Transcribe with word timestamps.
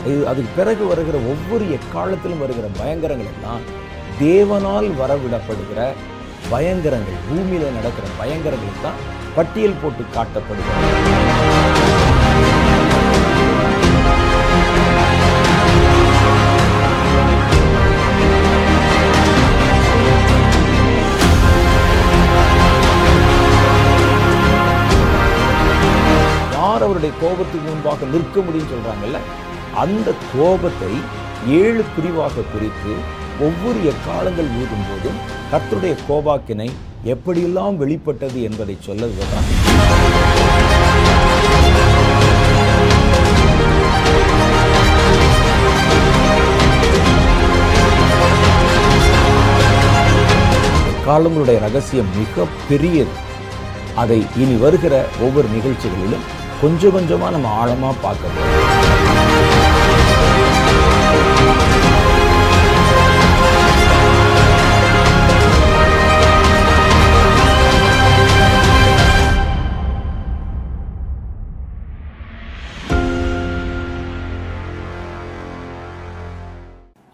இது 0.06 0.26
அதுக்கு 0.30 0.50
பிறகு 0.56 0.86
வருகிற 0.86 1.16
ஒவ்வொரு 1.32 1.64
எக்காலத்திலும் 1.78 2.42
வருகிற 2.44 2.66
பயங்கரங்கள் 2.78 3.30
எல்லாம் 3.34 3.62
தேவனால் 4.20 4.88
வரவிடப்படுகிற 5.00 5.80
பயங்கரங்கள் 6.50 7.18
பூமியில் 7.28 7.76
நடக்கிற 7.76 8.06
பயங்கரங்கள் 8.18 8.82
தான் 8.82 9.00
பட்டியல் 9.36 9.80
போட்டு 9.82 10.04
காட்டப்படுகிறது. 10.16 11.25
ஆண்டவருடைய 26.98 27.16
கோபத்துக்கு 27.22 27.66
முன்பாக 27.66 28.06
நிற்க 28.12 28.36
முடியும்னு 28.40 28.70
சொல்கிறாங்கல்ல 28.70 29.18
அந்த 29.82 30.08
கோபத்தை 30.30 30.92
ஏழு 31.58 31.82
பிரிவாக 31.90 32.44
பிரித்து 32.52 32.94
ஒவ்வொரு 33.40 33.80
எக்காலங்கள் 33.92 34.50
ஊதும் 34.60 34.86
போதும் 34.88 35.20
கர்த்தருடைய 35.52 35.94
கோபாக்கினை 36.08 36.68
எப்படியெல்லாம் 37.14 37.76
வெளிப்பட்டது 37.76 38.38
என்பதை 38.42 38.76
சொல்லதுதான். 38.86 39.46
காலங்களுடைய 51.06 51.58
ரகசியம் 51.58 52.10
மிக 52.16 52.36
பெரியது 52.68 53.14
அதை 53.96 54.18
இனி 54.36 54.56
வருகிற 54.56 54.94
ஒவ்வொரு 55.20 55.48
நிகழ்ச்சிகளிலும் 55.48 56.24
கொஞ்சம் 56.60 56.92
கொஞ்சமாக 56.92 57.30
நம்ம 57.30 57.48
ஆழமாக 57.48 57.94
பார்க்க 58.02 58.44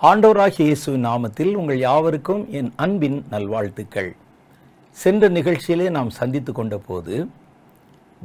ஆண்டோராக 0.00 0.62
இயேசு 0.62 0.97
நாமத்தில் 0.97 1.54
உங்கள் 1.54 1.78
யாவருக்கும் 1.78 2.50
என் 2.50 2.72
அன்பின் 2.76 3.26
நல்வாழ்த்துக்கள். 3.31 4.12
சென்ற 4.97 5.28
நிகழ்ச்சியிலே 5.28 5.91
நாம் 5.91 6.10
சந்தித்து 6.10 6.52
கொண்ட 6.52 6.76
போது 6.76 7.28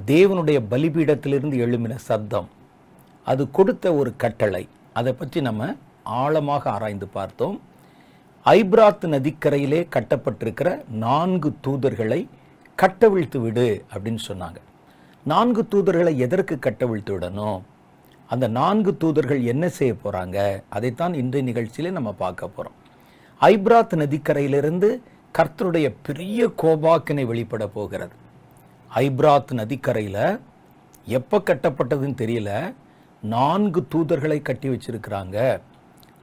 தேவனுடைய 0.05 0.61
பலிபீடத்திலிருந்து 0.69 1.55
எழும்பின 1.65 1.95
சத்தம் 1.95 2.49
அது 3.25 3.51
கொடுத்த 3.51 3.93
ஒரு 3.93 4.15
கட்டளை. 4.15 4.67
அதை 4.93 5.13
பற்றி 5.13 5.41
நம்ம 5.41 5.75
ஆழமாக 6.03 6.69
ஆராய்ந்து 6.69 7.07
பார்த்தோம். 7.07 7.61
ஐப்ராத் 8.45 9.05
நதிக்கரையிலே 9.13 9.87
கட்டப்பட்டிருக்கிற 9.95 10.83
நான்கு 10.89 11.55
தூதர்களை 11.67 12.27
கட்டவிழ்த்து 12.75 13.41
விடு 13.41 13.85
அப்படின்னு 13.93 14.19
சொன்னாங்க. 14.27 14.55
நான்கு 15.23 15.67
தூதர்களை 15.71 16.15
எதற்கு 16.15 16.59
கட்டவிழ்த்து 16.59 17.19
விடணும்? 17.19 17.61
அந்த 18.27 18.47
நான்கு 18.47 18.97
தூதர்கள் 18.97 19.43
என்ன 19.43 19.69
செய்ய 19.69 19.93
போகிறாங்க 19.93 20.63
அதைத்தான் 20.69 21.13
இன்றைய 21.13 21.51
நிகழ்ச்சியிலே 21.51 21.91
நம்ம 21.91 22.11
பார்க்க 22.11 22.47
போகிறோம் 22.47 22.75
ஐப்ராத் 23.41 23.99
நதிக்கரையிலிருந்து 24.03 24.99
கர்த்தருடைய 25.37 25.93
பெரிய 26.01 26.47
கோபாக்கினை 26.61 27.25
வெளிப்பட 27.25 27.67
போகிறது. 27.67 28.11
ஐப்ராத் 28.95 29.53
நதிக்கரையில் 29.53 30.39
எப்போ 31.05 31.37
கட்டப்பட்டதுன்னு 31.37 32.15
தெரியல. 32.23 32.73
நான்கு 33.21 33.87
தூதர்களை 33.95 34.41
கட்டி 34.41 34.69
வச்சிருக்கிறாங்க. 34.69 35.59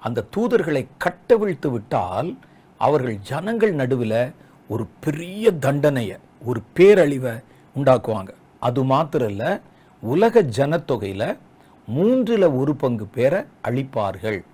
அந்த 0.00 0.24
தூதர்களை 0.36 0.86
கட்டவிழ்த்து 0.98 1.70
விட்டால் 1.70 2.38
அவர்கள் 2.78 3.18
ஜனங்கள் 3.18 3.74
நடுவில் 3.74 4.32
ஒரு 4.68 4.86
பெரிய 5.00 5.52
தண்டனையை 5.52 6.16
ஒரு 6.44 6.62
பேரழிவை 6.76 7.42
உண்டாக்குவாங்க. 7.76 8.28
அது 8.60 8.84
மாத்திரம் 8.84 9.28
இல்லை 9.28 9.58
உலக 10.00 10.42
ஜனத்தொகையில் 10.42 11.38
மூன்றில் 11.86 12.48
ஒரு 12.48 12.76
பங்கு 12.76 13.06
பேரை 13.06 13.40
அழிப்பார்கள். 13.62 14.44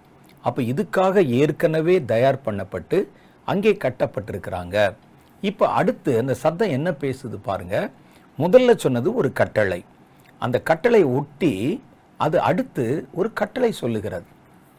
அப்போ 0.42 0.62
இதுக்காக 0.62 1.26
ஏற்கனவே 1.26 2.04
தயார் 2.04 2.44
பண்ணப்பட்டு 2.44 3.06
அங்கே 3.44 3.72
கட்டப்பட்டிருக்கிறாங்க. 3.72 4.94
இப்போ 5.40 5.68
அடுத்து 5.68 6.18
அந்த 6.18 6.34
சத்தம் 6.34 6.68
என்ன 6.68 6.90
பேசுது 6.90 7.36
பாருங்க. 7.42 7.90
முதல்ல 8.38 8.76
சொன்னது 8.76 9.14
ஒரு 9.14 9.32
கட்டளை. 9.32 9.84
அந்த 10.38 10.60
கட்டளை 10.60 11.04
ஒட்டி 11.04 11.82
அது 12.16 12.40
அடுத்து 12.40 13.06
ஒரு 13.12 13.32
கட்டளை 13.32 13.72
சொல்லுகிறது. 13.72 14.24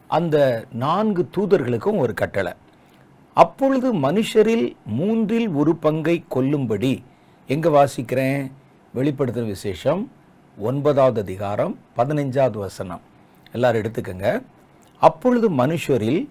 அந்த 0.06 0.64
நான்கு 0.72 1.28
தூதர்களுக்கும் 1.36 1.96
ஒரு 1.96 2.14
கட்டளை. 2.14 2.52
அப்பொழுது 3.34 3.94
மனுஷரில் 3.94 4.76
மூன்றில் 4.86 5.48
ஒரு 5.48 5.76
பங்கை 5.76 6.24
கொல்லும்படி 6.30 7.02
எங்கே 7.46 7.68
வாசிக்கிறேன்? 7.68 8.50
வெளிப்படுத்துகிற 8.94 9.46
விசேஷம் 9.46 10.10
ஒன்பதாவது 10.58 11.20
அதிகாரம் 11.20 11.78
பதினைஞ்சாவது 11.96 12.58
வசனம். 12.58 13.00
எல்லாரும் 13.52 13.82
எடுத்துக்கங்க. 13.82 14.42
அப்பொழுது 14.98 15.50
மனுஷரில் 15.50 16.28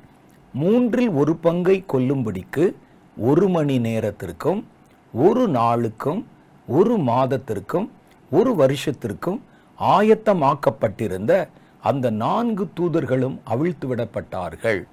மூன்றில் 0.53 1.09
ஒரு 1.09 1.35
பங்கை 1.35 1.83
கொல்லும்படிக்கு 1.93 2.73
ஒரு 3.17 3.49
மணி 3.49 3.79
நேரத்திற்கும் 3.79 4.67
ஒரு 5.13 5.47
நாளுக்கும் 5.47 6.25
ஒரு 6.67 6.97
மாதத்திற்கும் 6.97 7.89
ஒரு 8.31 8.55
வருஷத்திற்கும் 8.55 9.41
ஆயத்தமாக்கப்பட்டிருந்த 9.79 11.47
அந்த 11.81 12.09
நான்கு 12.09 12.69
தூதர்களும் 12.79 13.39
அவிழ்த்து 13.43 13.95
விடப்பட்டார்கள். 13.95 14.83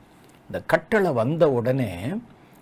இந்த 0.47 0.63
கட்டளை 0.67 1.13
வந்த 1.13 1.51
உடனே 1.51 2.09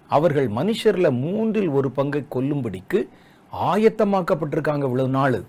அவர்கள் 0.09 0.49
மனுஷரில் 0.49 1.19
மூன்றில் 1.21 1.69
ஒரு 1.69 1.91
பங்கை 1.91 2.27
கொல்லும்படிக்கு 2.35 3.09
ஆயத்தமாக்கப்பட்டிருக்காங்க 3.53 4.83
இவ்வளவு 4.83 5.09
நாள். 5.09 5.45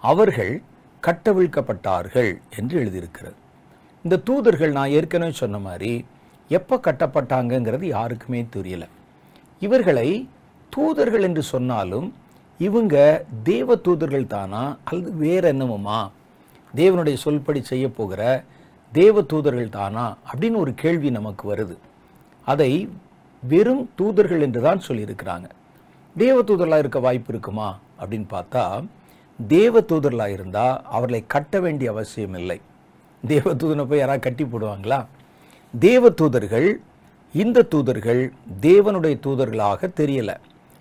அவர்கள் 0.00 0.62
கட்டவிழ்க்கப்பட்டார்கள் 1.06 2.38
என்று 2.56 2.78
எழுதியிருக்கிறது. 2.80 3.34
இந்த 4.02 4.16
தூதர்கள் 4.16 4.70
நான் 4.70 4.90
ஏற்கனவே 4.90 5.32
சொன்ன 5.32 5.58
மாதிரி 5.58 6.04
எப்போ 6.48 6.76
கட்டப்பட்டாங்கங்கிறது 6.76 7.82
யாருக்குமே 7.82 8.42
தெரியல. 8.42 8.82
இவர்களை 9.60 10.28
தூதர்கள் 10.70 11.22
என்று 11.22 11.42
சொன்னாலும் 11.42 12.14
இவங்க 12.58 13.24
தேவ 13.42 13.76
தூதர்கள் 13.76 14.26
தானா 14.26 14.76
அல்லது 14.84 15.14
வேற 15.14 15.52
என்னமுமா 15.54 16.10
தேவனுடைய 16.74 17.16
சொல்படி 17.24 17.60
செய்ய 17.60 17.90
போகிற 17.90 18.44
தேவ 18.92 19.22
தூதர்கள் 19.22 19.68
தானா? 19.68 20.16
அப்படின்னு 20.32 20.56
ஒரு 20.56 20.74
கேள்வி 20.74 21.10
நமக்கு 21.10 21.54
வருது. 21.54 21.76
அதை 22.44 22.88
வெறும் 23.42 23.90
தூதர்கள் 23.96 24.40
என்று 24.40 24.60
தான் 24.60 24.82
சொல்லியிருக்கிறாங்க. 24.88 25.48
தேவ 26.16 26.42
தூதர்களாக 26.42 26.78
இருக்க 26.78 26.98
வாய்ப்பு 26.98 27.32
இருக்குமா? 27.32 27.78
அப்படின்னு 28.00 28.26
பார்த்தா 28.30 28.86
தேவ 29.46 29.80
தூதர்களாக 29.80 30.28
இருந்தால் 30.28 30.82
அவர்களை 30.84 31.24
கட்ட 31.26 31.60
வேண்டிய 31.60 31.90
அவசியம் 31.90 32.34
இல்லை. 32.34 32.60
தேவ 33.26 33.54
தூதனை 33.54 33.84
போய் 33.84 33.98
யாராவது 33.98 34.20
கட்டி 34.20 34.44
போடுவாங்களா? 34.44 35.04
தேவ 35.74 36.10
தூதர்கள் 36.10 36.80
இந்த 37.32 37.62
தூதர்கள் 37.62 38.32
தேவனுடைய 38.60 39.14
தூதர்களாக 39.26 39.90
தெரியல. 40.00 40.30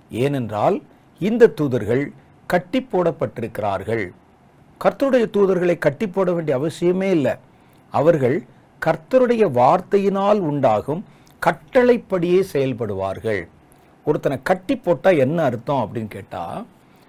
ஏனென்றால் 0.10 0.84
இந்த 1.20 1.48
தூதர்கள் 1.48 2.12
கட்டி 2.46 2.88
போடப்பட்டிருக்கிறார்கள். 2.92 4.06
கர்த்தருடைய 4.84 5.26
தூதர்களை 5.36 5.78
கட்டி 5.78 6.08
போட 6.08 6.32
வேண்டிய 6.32 6.58
அவசியமே 6.58 7.10
இல்லை. 7.18 7.34
அவர்கள் 7.90 8.46
கர்த்தருடைய 8.86 9.44
வார்த்தையினால் 9.60 10.40
உண்டாகும் 10.40 11.06
கட்டளைப்படியே 11.40 12.44
செயல்படுவார்கள். 12.54 13.42
ஒருத்தனை 14.04 14.38
கட்டி 14.44 14.76
போட்டால் 14.76 15.18
என்ன 15.18 15.44
அர்த்தம் 15.44 15.84
அப்படின்னு 15.84 16.08
கேட்டால் 16.08 16.66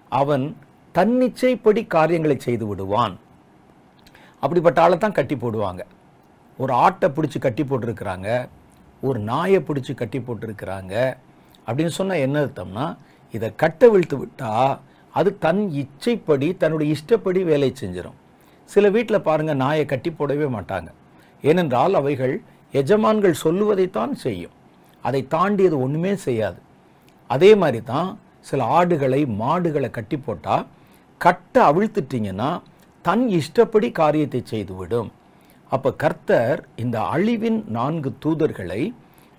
அவன் 0.08 0.56
தன்னிச்சைப்படி 0.94 1.86
காரியங்களை 1.86 2.38
செய்து 2.38 2.66
விடுவான். 2.66 3.18
அப்படிப்பட்ட 4.40 4.80
ஆளை 4.82 4.98
தான் 4.98 5.12
கட்டி 5.12 5.34
போடுவாங்க. 5.34 5.80
ஒரு 6.62 6.72
ஆட்டை 6.84 7.08
பிடிச்சி 7.16 7.38
கட்டி 7.46 7.62
போட்டிருக்கிறாங்க 7.64 8.28
ஒரு 9.08 9.18
நாயை 9.30 9.60
பிடிச்சி 9.68 9.92
கட்டி 9.94 10.18
போட்டிருக்கிறாங்க 10.18 10.94
அப்படின்னு 11.66 11.92
சொன்னால் 11.98 12.22
என்ன 12.26 12.36
அர்த்தம்னா 12.44 12.86
இதை 13.34 13.48
கட்ட 13.62 13.90
விழ்த்து 13.92 14.16
விட்டால் 14.18 14.72
அது 15.14 15.30
தன் 15.44 15.62
இச்சைப்படி 15.82 16.48
தன்னுடைய 16.62 16.94
இஷ்டப்படி 16.96 17.40
வேலை 17.50 17.68
செஞ்சிடும் 17.80 18.18
சில 18.70 18.84
வீட்டில் 18.96 19.26
பாருங்கள் 19.26 19.60
நாயை 19.64 19.84
கட்டி 19.92 20.10
போடவே 20.10 20.46
மாட்டாங்க. 20.54 20.88
ஏனென்றால் 21.44 21.94
அவைகள் 22.00 22.34
எஜமான்கள் 22.74 23.42
சொல்லுவதைத்தான் 23.44 24.12
செய்யும். 24.24 24.54
அதை 25.04 25.20
தாண்டி 25.34 25.62
அது 25.68 25.76
ஒன்றுமே 25.84 26.12
செய்யாது. 26.26 26.58
அதே 27.34 27.50
மாதிரி 27.62 27.80
தான் 27.92 28.10
சில 28.48 28.64
ஆடுகளை 28.78 29.20
மாடுகளை 29.42 29.90
கட்டி 29.98 30.16
போட்டால் 30.16 30.66
கட்ட 31.20 31.54
அவிழ்த்துட்டிங்கன்னா 31.70 32.50
தன் 33.04 33.24
இஷ்டப்படி 33.38 33.88
காரியத்தை 34.00 34.40
செய்துவிடும். 34.52 35.10
அப்போ 35.68 35.92
கர்த்தர் 36.02 36.60
இந்த 36.76 36.98
அழிவின் 37.14 37.58
நான்கு 37.76 38.10
தூதர்களை 38.24 38.82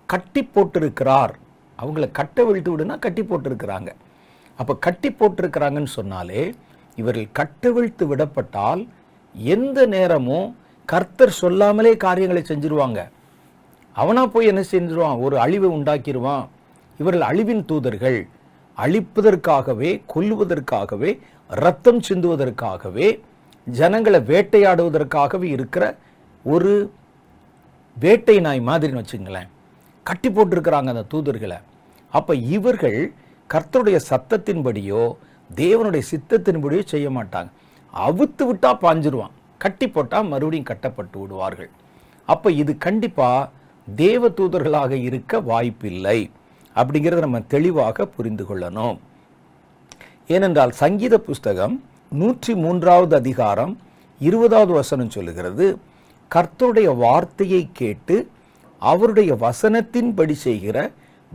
கட்டி 0.05 0.41
போட்டிருக்கிறார். 0.55 1.33
அவங்கள 1.79 2.11
கட்ட 2.11 2.43
விழுத்து 2.43 2.71
விடுனா 2.73 2.99
கட்டி 2.99 3.21
போட்டிருக்கிறாங்க. 3.21 3.89
அப்போ 4.59 4.73
கட்டி 4.75 5.09
போட்டிருக்கிறாங்கன்னு 5.11 5.91
சொன்னாலே 5.97 6.41
இவர்கள் 6.95 7.27
கட்டவிழ்த்து 7.39 8.03
விடப்பட்டால் 8.11 8.81
எந்த 9.35 9.85
நேரமும் 9.85 10.47
கர்த்தர் 10.85 11.39
சொல்லாமலே 11.41 11.97
காரியங்களை 11.97 12.43
செஞ்சிருவாங்க. 12.47 12.99
அவனா 13.95 14.27
போய் 14.27 14.49
என்ன 14.51 14.61
செஞ்சிருவான்? 14.71 15.19
ஒரு 15.19 15.39
அழிவை 15.39 15.69
உண்டாக்கிடுவான் 15.77 16.45
இவர்கள் 16.99 17.25
அழிவின் 17.29 17.63
தூதர்கள். 17.65 18.19
அழிப்பதற்காகவே 18.77 19.89
கொல்லுவதற்காகவே 20.15 21.11
ரத்தம் 21.47 22.01
சிந்துவதற்காகவே 22.09 23.07
ஜனங்களை 23.65 24.19
வேட்டையாடுவதற்காகவே 24.19 25.47
இருக்கிற 25.55 25.97
ஒரு 26.45 26.91
வேட்டை 27.97 28.39
நாய் 28.39 28.61
மாதிரின்னு 28.69 29.01
வச்சுங்களேன் 29.03 29.49
கட்டி 30.03 30.29
போட்டிருக்கிறாங்க 30.29 30.89
அந்த 30.93 31.05
தூதர்களை. 31.13 31.57
அப்போ 32.09 32.35
இவர்கள் 32.35 32.99
கர்த்தருடைய 33.49 33.97
சத்தத்தின்படியோ 34.11 35.01
தேவனுடைய 35.55 36.03
சித்தத்தின்படியோ 36.11 36.83
செய்ய 36.85 37.09
மாட்டாங்க. 37.09 37.49
அவுத்து 37.93 38.43
விட்டால் 38.47 38.81
பாஞ்சிருவான். 38.83 39.33
கட்டி 39.57 39.87
போட்டால் 39.89 40.27
மறுபடியும் 40.27 40.69
கட்டப்பட்டு 40.71 41.19
விடுவார்கள். 41.19 41.69
அப்போ 42.25 42.51
இது 42.61 42.77
கண்டிப்பாக 42.77 43.49
தேவ 43.87 44.29
தூதர்களாக 44.29 44.91
இருக்க 44.91 45.41
வாய்ப்பில்லை. 45.51 46.19
அப்படிங்கிறத 46.75 47.19
நம்ம 47.19 47.41
தெளிவாக 47.41 48.05
புரிந்து 48.05 48.43
கொள்ளணும். 48.49 48.97
ஏனென்றால் 50.27 50.71
சங்கீத 50.71 51.17
புஸ்தகம் 51.17 51.75
நூற்றி 52.11 52.55
மூன்றாவது 52.55 53.15
அதிகாரம் 53.15 53.73
இருபதாவது 54.19 54.73
வசனம் 54.73 55.09
சொல்லுகிறது 55.09 55.67
கர்த்தருடைய 56.35 56.97
வார்த்தையை 56.97 57.69
கேட்டு 57.73 58.29
அவருடைய 58.79 59.33
வசனத்தின்படி 59.33 60.31
செய்கிற 60.31 60.91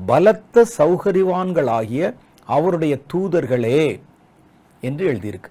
பலத்த 0.07 0.67
சௌகரியவான்களாகிய 0.79 2.15
அவருடைய 2.45 2.99
தூதர்களே 3.13 4.01
என்று 4.81 5.13
எழுதியிருக்கு. 5.13 5.51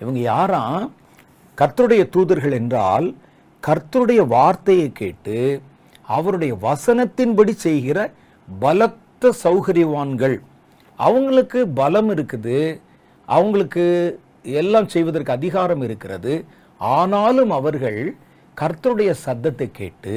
இவங்க 0.00 0.20
யாரா? 0.20 0.88
கர்த்தருடைய 1.58 2.08
தூதர்கள் 2.08 2.52
என்றால் 2.52 3.14
கர்த்தருடைய 3.66 4.26
வார்த்தையை 4.26 4.92
கேட்டு 4.92 5.60
அவருடைய 6.02 6.54
வசனத்தின்படி 6.54 7.50
செய்கிற 7.50 8.12
பலத்த 8.58 9.32
சௌகரியவான்கள். 9.44 10.36
அவங்களுக்கு 10.96 11.68
பலம் 11.68 12.10
இருக்குது. 12.10 12.80
அவங்களுக்கு 13.24 13.84
எல்லாம் 14.42 14.88
செய்வதற்கு 14.88 15.32
அதிகாரம் 15.32 15.82
இருக்கிறது. 15.82 16.44
ஆனாலும் 16.96 17.52
அவர்கள் 17.58 18.00
கர்த்தருடைய 18.56 19.10
சத்தத்தை 19.24 19.68
கேட்டு 19.78 20.16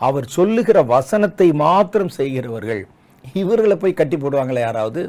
அவர் 0.00 0.26
சொல்லுகிற 0.36 0.78
வசனத்தை 0.94 1.46
மாத்திரம் 1.64 2.12
செய்கிறவர்கள். 2.18 2.82
இவர்களை 3.42 3.76
போய் 3.82 3.98
கட்டி 4.00 4.16
போடுவாங்களே 4.16 4.62
யாராவது? 4.64 5.02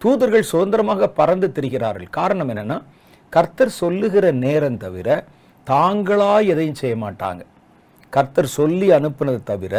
தூதர்கள் 0.00 0.50
சுதந்திரமாக 0.52 1.08
பறந்து 1.18 1.48
திரிகிறார்கள். 1.56 2.08
காரணம் 2.18 2.50
என்னென்னா 2.52 2.78
கர்த்தர் 3.32 3.72
சொல்லுகிற 3.82 4.26
நேரம் 4.44 4.78
தவிர 4.84 5.08
தாங்களா 5.66 6.32
எதையும் 6.52 6.80
செய்ய 6.82 6.94
மாட்டாங்க. 7.04 7.42
கர்த்தர் 8.12 8.48
சொல்லி 8.58 8.86
அனுப்புனது 8.98 9.40
தவிர 9.52 9.74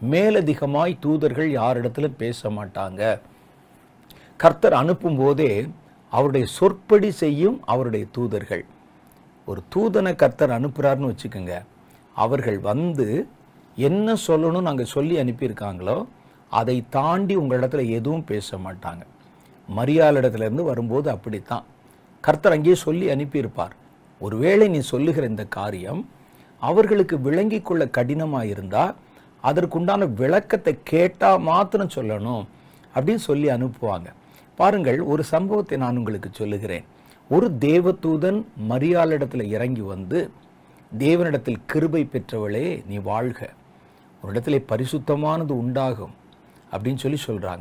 மேலதிகமாய் 0.00 0.94
தூதர்கள் 1.04 1.50
யாரிடத்திலும் 1.60 2.18
பேச 2.22 2.50
மாட்டாங்க. 2.58 3.02
கர்த்தர் 4.36 4.76
அனுப்பும் 4.82 5.18
போதே 5.22 5.52
அவருடைய 6.12 6.46
சொற்படி 6.58 7.10
செய்யும் 7.22 7.58
அவருடைய 7.72 8.04
தூதர்கள். 8.16 8.64
ஒரு 9.50 9.60
தூதனை 9.74 10.12
கர்த்தர் 10.14 10.56
அனுப்புகிறார்னு 10.56 11.10
வச்சுக்கோங்க. 11.10 11.54
அவர்கள் 12.16 12.58
வந்து 12.70 13.06
என்ன 13.88 14.14
சொல்லணும்னு 14.26 14.60
நாங்கள் 14.60 14.92
சொல்லி 14.96 15.14
அனுப்பியிருக்காங்களோ 15.22 15.96
அதை 16.50 16.76
தாண்டி 16.90 17.34
உங்களிடத்துல 17.36 17.84
எதுவும் 17.98 18.24
பேச 18.24 18.56
மாட்டாங்க. 18.56 19.02
மரியாளிடத்துல 19.68 20.46
இருந்து 20.46 20.64
வரும்போது 20.70 21.08
அப்படித்தான். 21.10 21.64
கர்த்தர் 22.20 22.54
அங்கேயே 22.56 22.76
சொல்லி 22.86 23.06
அனுப்பியிருப்பார். 23.14 23.74
ஒருவேளை 24.20 24.66
நீ 24.68 24.80
சொல்லுகிற 24.92 25.26
இந்த 25.26 25.44
காரியம் 25.58 26.02
அவர்களுக்கு 26.62 27.16
விளங்கி 27.20 27.60
கொள்ள 27.60 27.82
கடினமாக 27.86 28.46
இருந்தால் 28.46 28.94
அதற்குண்டான 29.44 30.06
விளக்கத்தை 30.20 30.74
கேட்டால் 30.92 31.44
மாத்திரம் 31.50 31.94
சொல்லணும் 31.94 32.44
அப்படின்னு 32.94 33.22
சொல்லி 33.30 33.48
அனுப்புவாங்க. 33.48 34.08
பாருங்கள் 34.58 34.98
ஒரு 35.12 35.22
சம்பவத்தை 35.24 35.76
நான் 35.78 35.98
உங்களுக்கு 36.00 36.30
சொல்லுகிறேன். 36.32 36.84
ஒரு 37.28 37.56
தேவதூதன் 37.60 38.44
மரியாளிடத்தில் 38.68 39.42
இறங்கி 39.42 39.80
வந்து 39.80 40.30
தேவனிடத்தில் 40.98 41.56
கிருபை 41.66 42.08
பெற்றவளே 42.12 42.86
நீ 42.86 42.96
வாழ்க. 42.96 43.50
உன்னிடத்திலே 44.22 44.64
பரிசுத்தமானது 44.68 45.50
உண்டாகும் 45.50 46.10
அப்படின்னு 46.72 46.96
சொல்லி 46.96 47.18
சொல்கிறாங்க 47.26 47.60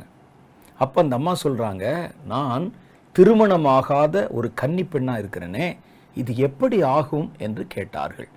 அப்போ 0.77 1.01
அந்த 1.01 1.15
அம்மா 1.15 1.35
சொல்கிறாங்க 1.43 2.11
நான் 2.27 2.73
திருமணமாகாத 3.19 4.29
ஒரு 4.29 4.51
கன்னி 4.53 4.83
பெண்ணாக 4.83 5.21
இருக்கிறேனே 5.21 5.77
இது 6.15 6.35
எப்படி 6.35 6.81
ஆகும் 6.81 7.31
என்று 7.37 7.67
கேட்டார்கள். 7.67 8.27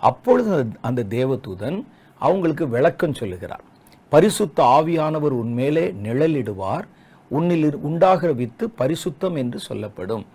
அப்பொழுது 0.00 0.52
அந்த- 0.52 0.78
அந்த 0.80 1.04
தேவதூதன் 1.04 1.84
அவங்களுக்கு 2.18 2.68
விளக்கம் 2.68 3.14
சொல்லுகிறார். 3.14 3.64
பரிசுத்த 4.08 4.62
ஆவியானவர் 4.62 5.32
உன்மேலே 5.32 5.94
நிழலிடுவார் 6.02 6.84
உன்னில் 7.28 7.76
உண்டாகிற 7.76 8.32
வித்து 8.32 8.68
பரிசுத்தம் 8.78 9.36
என்று 9.36 9.58
சொல்லப்படும். 9.58 10.26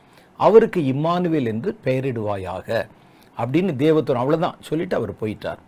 அவருக்கு 0.42 0.82
இம்மானுவேல் 0.94 1.46
என்று 1.46 1.72
பெயரிடுவாயாக 1.86 2.70
அப்படின்னு 3.38 3.74
தேவதூதன் 3.84 4.22
அவ்வளோதான் 4.22 4.62
சொல்லிட்டு 4.62 4.96
அவர் 4.96 5.14
போயிட்டார். 5.22 5.62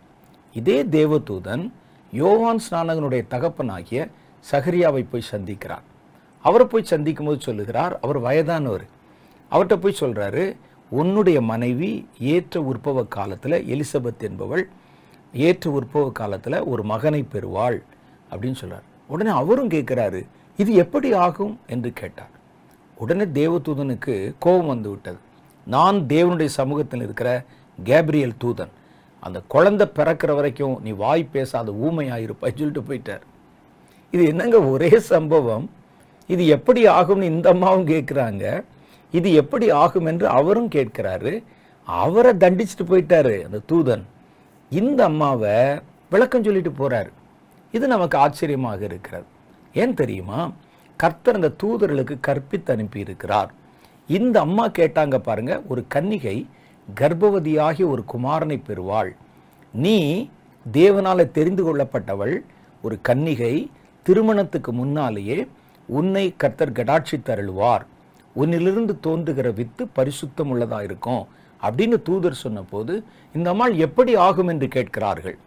இதே 0.53 0.77
தேவதூதன் 0.97 1.63
யோவான் 2.11 2.61
ஸ்நானகனுடைய 2.65 3.21
தகப்பனாகிய 3.27 4.07
சஹரியாவை 4.51 5.01
போய் 5.11 5.29
சந்திக்கிறார். 5.31 5.85
அவரை 6.43 6.65
போய் 6.67 6.91
சந்திக்கும் 6.91 7.25
போது 7.25 7.39
சொல்லுகிறார் 7.41 7.93
அவர் 7.99 8.19
வயதானவர். 8.19 8.85
அவர்கிட்ட 9.51 9.75
போய் 9.75 9.99
சொல்கிறாரு 9.99 10.45
உன்னுடைய 10.89 11.37
மனைவி 11.51 11.91
ஏற்ற 12.33 12.55
உற்பவ 12.71 13.05
காலத்தில் 13.07 13.57
எலிசபெத் 13.73 14.25
என்பவள் 14.29 14.65
ஏற்ற 15.33 15.65
உற்பவ 15.71 16.11
காலத்தில் 16.11 16.63
ஒரு 16.63 16.83
மகனை 16.83 17.21
பெறுவாள் 17.23 17.77
அப்படின்னு 18.31 18.59
சொல்கிறார் 18.61 18.87
உடனே 19.07 19.31
அவரும் 19.41 19.73
கேட்குறாரு 19.75 20.21
இது 20.59 20.71
எப்படி 20.83 21.09
ஆகும்? 21.25 21.55
என்று 21.67 21.89
கேட்டார். 21.93 22.32
உடனே 23.03 23.25
தேவதூதனுக்கு 23.39 24.15
கோபம் 24.45 24.71
வந்து 24.73 24.89
விட்டது. 24.89 25.19
நான் 25.75 25.97
தேவனுடைய 26.13 26.49
சமூகத்தில் 26.59 27.03
இருக்கிற 27.07 27.29
கேப்ரியல் 27.83 28.39
தூதன். 28.43 28.73
அந்த 29.27 29.39
குழந்தை 29.53 29.85
பிறக்கிற 29.97 30.31
வரைக்கும் 30.37 30.75
நீ 30.85 30.91
வாய் 31.03 31.23
பேசாத 31.35 31.71
ஊமையாயிருப்பாய் 31.85 32.57
சொல்லிட்டு 32.57 32.83
போயிட்டார். 32.87 33.23
இது 34.15 34.23
என்னங்க 34.31 34.57
ஒரே 34.73 34.89
சம்பவம்? 35.13 35.65
இது 36.33 36.43
எப்படி 36.57 36.81
ஆகும்னு 36.97 37.29
இந்த 37.33 37.47
அம்மாவும் 37.53 37.87
கேட்குறாங்க. 37.87 38.43
இது 39.19 39.29
எப்படி 39.41 39.65
ஆகும் 39.83 40.07
என்று 40.11 40.27
அவரும் 40.39 40.69
கேட்கிறாரு. 40.75 41.31
அவரை 41.87 42.31
தண்டிச்சுட்டு 42.43 42.85
போயிட்டாரு 42.91 43.33
அந்த 43.47 43.59
தூதன். 43.71 44.03
இந்த 44.81 44.99
அம்மாவை 45.03 45.55
விளக்கம் 46.09 46.45
சொல்லிட்டு 46.47 46.71
போறாரு. 46.81 47.11
இது 47.77 47.85
நமக்கு 47.93 48.17
ஆச்சரியமாக 48.17 48.81
இருக்கிறது. 48.89 49.27
ஏன் 49.81 49.97
தெரியுமா? 50.01 50.39
கர்த்தர் 51.03 51.37
அந்த 51.39 51.53
தூதர்களுக்கு 51.61 52.15
கற்பித்து 52.27 52.71
அனுப்பி 52.73 52.99
இருக்கிறார் 53.05 53.51
இந்த 54.17 54.35
அம்மா 54.45 54.65
கேட்டாங்க 54.79 55.15
பாருங்க 55.27 55.53
ஒரு 55.71 55.81
கன்னிகை 55.95 56.37
கர்ப்பவதியாகி 56.99 57.83
ஒரு 57.93 58.03
குமாரனை 58.13 58.57
பெறுவாள். 58.67 59.11
நீ 59.73 59.97
தேவனால் 60.65 61.31
தெரிந்து 61.37 61.63
கொள்ளப்பட்டவள் 61.67 62.35
ஒரு 62.85 62.95
கன்னிகை 63.07 63.53
திருமணத்துக்கு 64.05 64.71
முன்னாலேயே 64.79 65.37
உன்னை 65.99 66.25
கர்த்தர் 66.41 66.77
கடாட்சி 66.79 67.17
தருளுவார் 67.29 67.83
உன்னிலிருந்து 68.41 68.93
தோன்றுகிற 69.05 69.47
வித்து 69.59 69.83
பரிசுத்தம் 69.97 70.51
உள்ளதாக 70.53 70.87
இருக்கும் 70.87 71.23
அப்படின்னு 71.61 71.97
தூதர் 72.07 72.41
சொன்னபோது 72.43 72.93
இந்த 73.35 73.47
அம்மாள் 73.53 73.75
எப்படி 73.87 74.13
ஆகும் 74.27 74.51
என்று 74.53 74.67
கேட்கிறார்கள். 74.75 75.37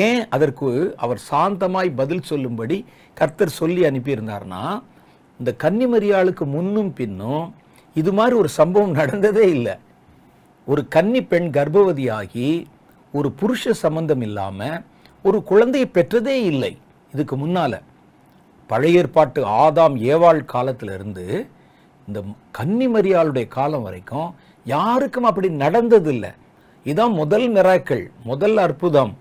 ஏன் 0.00 0.28
அதற்கு 0.28 0.68
அவர் 0.96 1.20
சாந்தமாய் 1.30 1.90
பதில் 1.96 2.28
சொல்லும்படி 2.30 2.76
கர்த்தர் 3.14 3.58
சொல்லி 3.60 3.82
அனுப்பியிருந்தார்னா 3.82 4.82
இந்த 5.40 5.50
கன்னிமரியாளுக்கு 5.62 6.44
முன்னும் 6.44 6.92
பின்னும் 6.92 7.54
இது 7.94 8.12
மாதிரி 8.12 8.36
ஒரு 8.36 8.48
சம்பவம் 8.48 8.90
நடந்ததே 8.90 9.46
இல்லை. 9.50 9.74
ஒரு 10.66 10.88
கன்னி 10.88 11.22
பெண் 11.24 11.48
கர்ப்பவதியாகி 11.52 12.66
ஒரு 13.12 13.32
புருஷ 13.40 13.70
சம்பந்தம் 13.70 14.20
இல்லாமல் 14.20 14.82
ஒரு 15.22 15.42
குழந்தையை 15.42 15.90
பெற்றதே 15.92 16.36
இல்லை 16.42 16.72
இதுக்கு 17.12 17.36
முன்னால. 17.36 17.74
பழைய 18.66 18.98
ஏற்பாட்டு 18.98 19.40
ஆதாம் 19.46 19.96
ஏவாள் 20.12 20.40
காலத்திலிருந்து 20.44 21.26
இந்த 22.06 22.22
கன்னிமரியாளுடைய 22.58 23.48
காலம் 23.48 23.82
வரைக்கும் 23.82 24.34
யாருக்கும் 24.64 25.24
அப்படி 25.24 25.48
நடந்ததில்லை. 25.48 26.32
இதுதான் 26.84 27.12
முதல் 27.12 27.52
மிராக்கள் 27.52 28.04
முதல் 28.24 28.56
அற்புதம். 28.56 29.12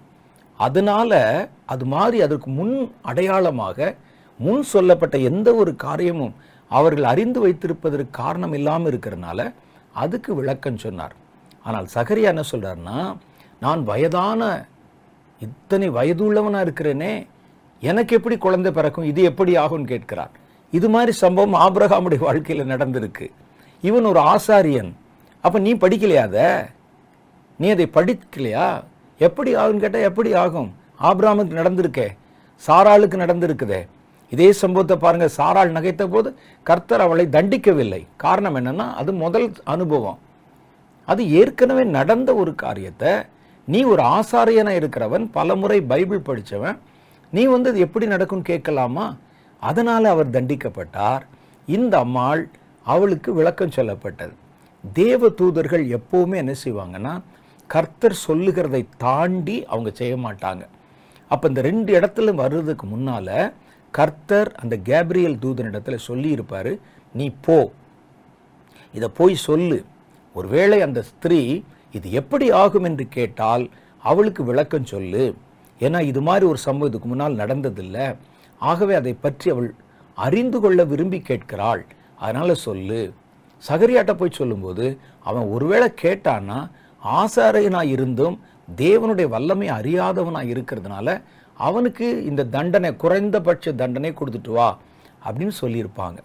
அதனால் 0.60 1.50
அது 1.66 1.86
மாதிரி 1.86 2.18
அதற்கு 2.22 2.50
முன் 2.50 2.92
அடையாளமாக 3.02 3.96
முன் 4.40 4.64
சொல்லப்பட்ட 4.64 5.18
எந்த 5.18 5.56
ஒரு 5.56 5.76
காரியமும் 5.76 6.36
அவர்கள் 6.72 7.04
அறிந்து 7.04 7.40
வைத்திருப்பதற்கு 7.48 8.10
காரணம் 8.10 8.54
இல்லாமல் 8.54 8.90
இருக்கிறனால 8.92 9.54
அதுக்கு 9.92 10.36
விளக்கம் 10.36 10.78
சொன்னார். 10.78 11.16
ஆனால் 11.64 11.88
சகரியா 11.96 12.32
என்ன 12.34 12.44
சொல்கிறார்னா 12.52 13.18
நான் 13.60 13.84
வயதான 13.84 14.68
இத்தனை 15.40 15.90
வயதுள்ளவனாக 15.90 16.66
இருக்கிறேனே 16.68 17.28
எனக்கு 17.82 18.16
எப்படி 18.16 18.38
குழந்தை 18.38 18.72
பிறக்கும் 18.72 19.10
இது 19.12 19.24
எப்படி 19.24 19.58
ஆகும்னு 19.58 19.92
கேட்கிறார். 19.94 20.32
இது 20.72 20.90
மாதிரி 20.90 21.12
சம்பவம் 21.12 21.60
ஆப்ரஹாமுடைய 21.66 22.20
வாழ்க்கையில் 22.20 22.72
நடந்திருக்கு. 22.74 23.28
இவன் 23.82 24.06
ஒரு 24.06 24.20
ஆசாரியன். 24.20 24.92
அப்போ 25.42 25.60
நீ 25.60 25.74
படிக்கலையா 25.74 26.24
அதை? 26.30 26.48
நீ 27.58 27.70
அதை 27.70 27.90
படிக்கலையா? 27.94 28.84
எப்படி 29.18 29.56
ஆகும்னு 29.56 29.78
கேட்டால் 29.78 30.02
எப்படி 30.02 30.34
ஆகும்? 30.34 30.74
ஆப்ராமுக்கு 31.02 31.54
நடந்திருக்கே. 31.60 32.08
சாராளுக்கு 32.68 33.18
நடந்திருக்குதே. 33.24 33.88
இதே 34.30 34.52
சம்பவத்தை 34.52 34.98
பாருங்க. 34.98 35.30
சாராள் 35.38 35.76
நகைத்த 35.78 36.08
போது 36.08 36.36
கர்த்தர் 36.64 37.02
அவளை 37.02 37.28
தண்டிக்கவில்லை. 37.32 38.06
காரணம் 38.18 38.56
என்னன்னா 38.56 38.94
அது 38.94 39.14
முதல் 39.14 39.54
அனுபவம். 39.64 40.20
அது 41.06 41.32
ஏற்கனவே 41.32 41.84
நடந்த 41.84 42.36
ஒரு 42.36 42.56
காரியத்தை 42.56 43.10
நீ 43.66 43.84
ஒரு 43.84 44.04
ஆசாரியனாக 44.04 44.80
இருக்கிறவன் 44.82 45.28
பலமுறை 45.32 45.82
பைபிள் 45.82 46.20
படிச்சவன் 46.20 46.78
நீ 47.32 47.44
வந்து 47.46 47.70
இது 47.70 47.80
எப்படி 47.80 48.06
நடக்கும்னு 48.06 48.44
கேட்கலாமா? 48.44 49.16
அதனால 49.60 50.10
அவர் 50.10 50.30
தண்டிக்கப்பட்டார். 50.30 51.22
இந்த 51.66 51.98
அம்மாள் 51.98 52.50
அவளுக்கு 52.84 53.34
விளக்கம் 53.34 53.76
சொல்லப்பட்டது. 53.76 54.34
தேவ 54.94 55.30
தூதர்கள் 55.30 55.88
எப்போவுமே 55.88 56.36
என்ன 56.36 56.54
செய்வாங்கன்னா 56.64 57.22
கர்த்தர் 57.74 58.16
சொல்லுகிறதை 58.28 58.82
தாண்டி 59.06 59.58
அவங்க 59.74 59.90
செய்ய 60.00 60.16
மாட்டாங்க. 60.26 60.64
அப்போ 61.32 61.46
இந்த 61.52 61.62
ரெண்டு 61.70 61.92
இடத்துல 62.00 62.34
வர்றதுக்கு 62.42 62.86
முன்னால் 62.94 63.36
கர்த்தர் 63.98 64.50
அந்த 64.62 64.76
கேப்ரியல் 64.90 65.38
தூதனிடத்துல 65.44 65.96
சொல்லி 65.96 66.10
சொல்லியிருப்பார் 66.10 66.72
நீ 67.20 67.26
போ. 67.46 67.58
இதை 68.98 69.08
போய் 69.20 69.36
சொல்லு. 69.48 69.78
ஒருவேளை 70.36 70.78
அந்த 70.88 71.00
ஸ்திரீ 71.10 71.42
இது 71.98 72.08
எப்படி 72.20 72.46
ஆகும் 72.62 72.88
என்று 72.90 73.06
கேட்டால் 73.16 73.64
அவளுக்கு 74.04 74.44
விளக்கம் 74.50 74.92
சொல்லு. 74.94 75.26
ஏன்னா 75.80 76.00
இது 76.12 76.22
மாதிரி 76.28 76.46
ஒரு 76.52 76.60
சம்பவம் 76.66 76.92
இதுக்கு 76.92 77.10
முன்னால் 77.12 77.40
நடந்ததில்லை. 77.42 78.08
ஆகவே 78.62 78.94
அதை 79.02 79.14
பற்றி 79.26 79.48
அவள் 79.54 79.70
அறிந்து 80.18 80.58
கொள்ள 80.60 80.84
விரும்பி 80.92 81.20
கேட்கிறாள். 81.30 81.84
அதனால் 82.20 82.62
சொல்லு. 82.68 83.02
சகரியாட்ட 83.64 84.14
போய் 84.14 84.38
சொல்லும்போது 84.40 84.86
அவன் 85.30 85.48
ஒருவேளை 85.56 85.88
கேட்டான்னா 86.02 86.60
ஆசாரியனாக 87.04 87.94
இருந்தும் 87.96 88.40
தேவனுடைய 88.76 89.28
வல்லமை 89.28 89.68
அறியாதவனாக 89.70 90.52
இருக்கிறதுனால 90.54 91.22
அவனுக்கு 91.58 92.26
இந்த 92.26 92.46
தண்டனை 92.46 92.96
குறைந்தபட்ச 92.96 93.74
தண்டனை 93.74 94.12
கொடுத்துட்டு 94.12 94.52
வா 94.52 94.78
அப்படின்னு 95.26 95.56
சொல்லியிருப்பாங்க. 95.62 96.18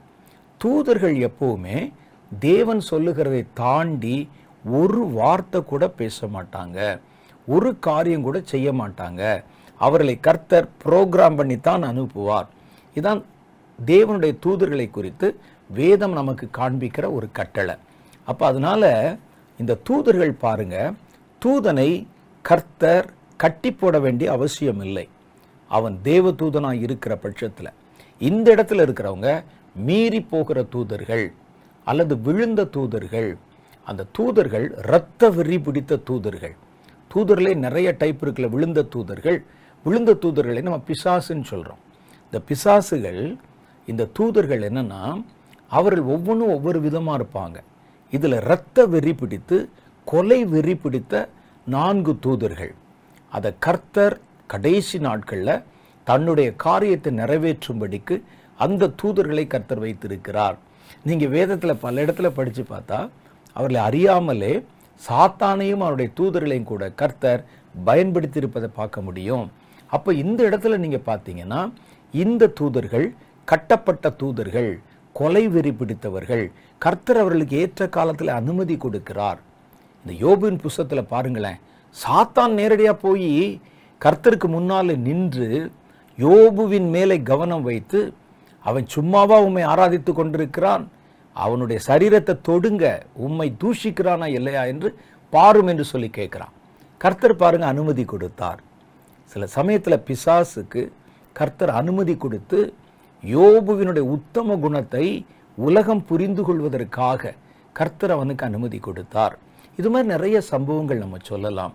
தூதர்கள் 0.59 1.17
எப்போவுமே 1.29 1.93
தேவன் 2.39 2.81
சொல்லுகிறதை 2.81 3.45
தாண்டி 3.55 4.29
ஒரு 4.65 5.07
வார்த்தை 5.07 5.65
கூட 5.65 5.89
பேச 5.89 6.27
மாட்டாங்க. 6.27 7.01
ஒரு 7.47 7.79
காரியம் 7.79 8.23
கூட 8.23 8.41
செய்ய 8.45 8.73
மாட்டாங்க. 8.73 9.45
அவர்களை 9.77 10.21
கர்த்தர் 10.21 10.69
ப்ரோக்ராம் 10.85 11.37
பண்ணித்தான் 11.37 11.83
அனுப்புவார். 11.83 12.49
இதான் 12.97 13.23
தேவனுடைய 13.87 14.33
தூதர்களை 14.47 14.91
குறித்து 14.91 15.41
வேதம் 15.71 16.13
நமக்கு 16.13 16.49
காண்பிக்கிற 16.59 17.13
ஒரு 17.13 17.29
கட்டளை. 17.33 17.75
அப்போ 18.25 18.47
அதனால 18.47 18.93
இந்த 19.59 19.75
தூதர்கள் 19.89 20.33
பாருங்க 20.45 20.77
தூதனை 21.45 21.91
கர்த்தர் 22.43 23.07
கட்டி 23.37 23.71
போட 23.73 23.97
வேண்டிய 24.05 24.33
அவசியம் 24.33 24.81
இல்லை. 24.81 25.09
அவன் 25.71 25.97
தேவ 26.03 26.31
தூதனாக 26.31 26.83
இருக்கிற 26.87 27.17
பட்சத்தில். 27.17 27.77
இந்த 28.19 28.55
இடத்துல 28.55 28.85
இருக்கிறவங்க 28.87 29.45
மீறி 29.87 30.21
போகிற 30.21 30.63
தூதர்கள் 30.63 31.33
அல்லது 31.85 32.15
விழுந்த 32.21 32.65
தூதர்கள் 32.65 33.37
அந்த 33.85 34.07
தூதர்கள் 34.13 34.67
இரத்த 34.79 35.31
வெறி 35.31 35.59
பிடித்த 35.59 35.97
தூதர்கள். 35.97 36.55
தூதர்களே 37.15 37.53
நிறைய 37.57 37.89
டைப் 37.99 38.25
இருக்குல்ல 38.25 38.49
விழுந்த 38.49 38.83
தூதர்கள். 38.83 39.39
விழுந்த 39.85 40.13
தூதர்களை 40.23 40.63
நம்ம 40.63 40.81
பிசாசுன்னு 40.89 41.47
சொல்கிறோம் 41.53 41.83
இந்த 42.29 42.39
பிசாசுகள் 42.49 43.23
இந்த 43.87 44.09
தூதர்கள் 44.19 44.63
என்னென்னா 44.63 45.03
அவர்கள் 45.69 46.03
ஒவ்வொன்றும் 46.15 46.55
ஒவ்வொரு 46.57 46.81
விதமாக 46.81 47.19
இருப்பாங்க. 47.21 47.59
இதில் 48.13 48.37
இரத்த 48.43 48.87
வெறி 48.93 49.13
பிடித்து 49.15 49.57
கொலை 50.07 50.41
வெறி 50.53 50.75
பிடித்த 50.83 51.15
நான்கு 51.67 52.13
தூதர்கள். 52.27 52.73
அதை 53.33 53.51
கர்த்தர் 53.67 54.17
கடைசி 54.47 54.99
நாட்களில் 55.07 55.63
தன்னுடைய 56.07 56.49
காரியத்தை 56.67 57.11
நிறைவேற்றும்படிக்கு 57.21 58.17
அந்த 58.59 58.93
தூதர்களை 59.03 59.45
கர்த்தர் 59.47 59.85
வைத்திருக்கிறார். 59.85 60.57
நீங்கள் 61.09 61.33
வேதத்தில் 61.37 61.81
பல 61.85 62.05
இடத்துல 62.05 62.29
படித்து 62.39 62.63
பார்த்தா 62.71 62.99
அவர்களை 63.57 63.81
அறியாமலே 63.89 64.53
சாத்தானையும் 65.03 65.83
அவருடைய 65.87 66.11
தூதர்களையும் 66.19 66.71
கூட 66.73 66.85
கர்த்தர் 67.01 67.43
பயன்படுத்தியிருப்பதை 67.87 68.69
பார்க்க 68.81 69.01
முடியும். 69.01 69.45
அப்போ 69.87 70.11
இந்த 70.23 70.41
இடத்துல 70.49 70.79
நீங்கள் 70.85 71.07
பார்த்தீங்கன்னா 71.11 71.61
இந்த 72.15 72.53
தூதர்கள் 72.61 73.07
கட்டப்பட்ட 73.49 74.11
தூதர்கள். 74.23 74.73
கொலை 75.19 75.45
வெறி 75.55 75.73
பிடித்தவர்கள் 75.81 76.45
கர்த்தர் 76.85 77.21
அவர்களுக்கு 77.23 77.55
ஏற்ற 77.63 77.89
காலத்தில் 77.97 78.37
அனுமதி 78.41 78.75
கொடுக்கிறார். 78.85 79.39
இந்த 80.03 80.13
யோபுவின் 80.25 80.61
புஸ்தத்தில் 80.65 81.11
பாருங்களேன் 81.13 81.59
சாத்தான் 81.97 82.53
நேரடியாக 82.59 83.03
போய் 83.05 83.33
கர்த்தருக்கு 84.01 84.49
முன்னால் 84.57 84.93
நின்று 85.07 85.49
யோபுவின் 86.19 86.89
மேலே 86.95 87.17
கவனம் 87.31 87.67
வைத்து 87.69 88.01
அவன் 88.65 88.87
சும்மாவா 88.97 89.37
உம்மை 89.47 89.65
ஆராதித்து 89.73 90.13
கொண்டிருக்கிறான் 90.13 90.85
அவனுடைய 91.37 91.79
சரீரத்தை 91.89 92.35
தொடுங்க 92.49 92.85
உம்மை 93.27 93.49
தூஷிக்கிறானா 93.63 94.27
இல்லையா 94.39 94.63
என்று 94.73 94.89
பாரும் 95.33 95.69
என்று 95.73 95.85
சொல்லி 95.93 96.09
கேட்கிறான். 96.19 96.55
கர்த்தர் 97.01 97.41
பாருங்க 97.43 97.67
அனுமதி 97.75 98.05
கொடுத்தார். 98.13 98.61
சில 99.33 99.47
சமயத்தில் 99.57 100.05
பிசாசுக்கு 100.09 100.83
கர்த்தர் 101.37 101.73
அனுமதி 101.81 102.15
கொடுத்து 102.25 102.61
யோபுவினுடைய 103.25 104.05
உத்தம 104.17 104.57
குணத்தை 104.65 105.05
உலகம் 105.59 106.03
புரிந்து 106.11 106.43
கொள்வதற்காக 106.49 107.33
கர்த்தர் 107.79 108.15
அவனுக்கு 108.17 108.45
அனுமதி 108.49 108.79
கொடுத்தார். 108.87 109.35
இது 109.79 109.89
மாதிரி 109.93 110.09
நிறைய 110.15 110.37
சம்பவங்கள் 110.53 111.03
நம்ம 111.05 111.17
சொல்லலாம். 111.31 111.75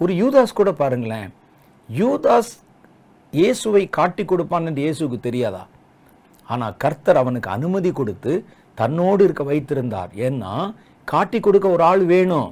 ஒரு 0.00 0.12
யூதாஸ் 0.22 0.58
கூட 0.60 0.70
பாருங்களேன். 0.80 1.28
யூதாஸ் 1.88 2.52
இயேசுவை 3.32 3.82
காட்டி 3.98 4.24
கொடுப்பான் 4.24 4.66
என்று 4.68 4.82
இயேசுக்கு 4.84 5.18
தெரியாதா? 5.28 5.62
ஆனால் 6.48 6.76
கர்த்தர் 6.82 7.20
அவனுக்கு 7.22 7.48
அனுமதி 7.56 7.90
கொடுத்து 8.00 8.32
தன்னோடு 8.78 9.22
இருக்க 9.26 9.42
வைத்திருந்தார். 9.50 10.10
ஏன்னா 10.26 10.52
காட்டி 11.08 11.38
கொடுக்க 11.40 11.66
ஒரு 11.76 11.82
ஆள் 11.90 12.04
வேணும். 12.14 12.50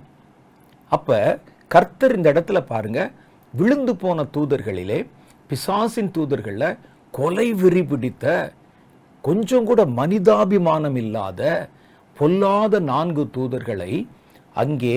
அப்போ 0.92 1.18
கர்த்தர் 1.70 2.16
இந்த 2.18 2.28
இடத்துல 2.32 2.58
பாருங்க 2.72 3.00
விழுந்து 3.54 3.92
போன 4.02 4.24
தூதர்களிலே 4.36 4.98
பிசாசின் 5.50 6.10
தூதர்களில் 6.16 6.68
கொலை 7.14 7.46
வெறி 7.52 7.82
பிடித்த 7.82 8.24
கொஞ்சம் 9.24 9.64
கூட 9.64 9.80
மனிதாபிமானம் 9.84 10.96
இல்லாத 10.96 11.40
பொல்லாத 12.16 12.80
நான்கு 12.80 13.22
தூதர்களை 13.36 13.92
அங்கே 14.54 14.96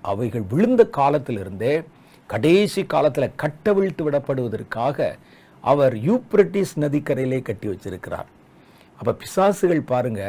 அவைகள் 0.00 0.44
விழுந்த 0.50 0.82
காலத்திலிருந்தே 0.96 1.74
கடைசி 2.26 2.82
காலத்தில் 2.86 3.36
கட்டவிழ்த்து 3.36 4.02
விடப்படுவதற்காக 4.06 5.08
அவர் 5.64 5.94
யூப்ரட்டிஸ் 6.08 6.74
நதிக்கரையிலே 6.76 7.42
கட்டி 7.42 7.68
வச்சிருக்கிறார். 7.68 8.28
அப்போ 8.98 9.12
பிசாசுகள் 9.12 9.88
பாருங்க 9.92 10.22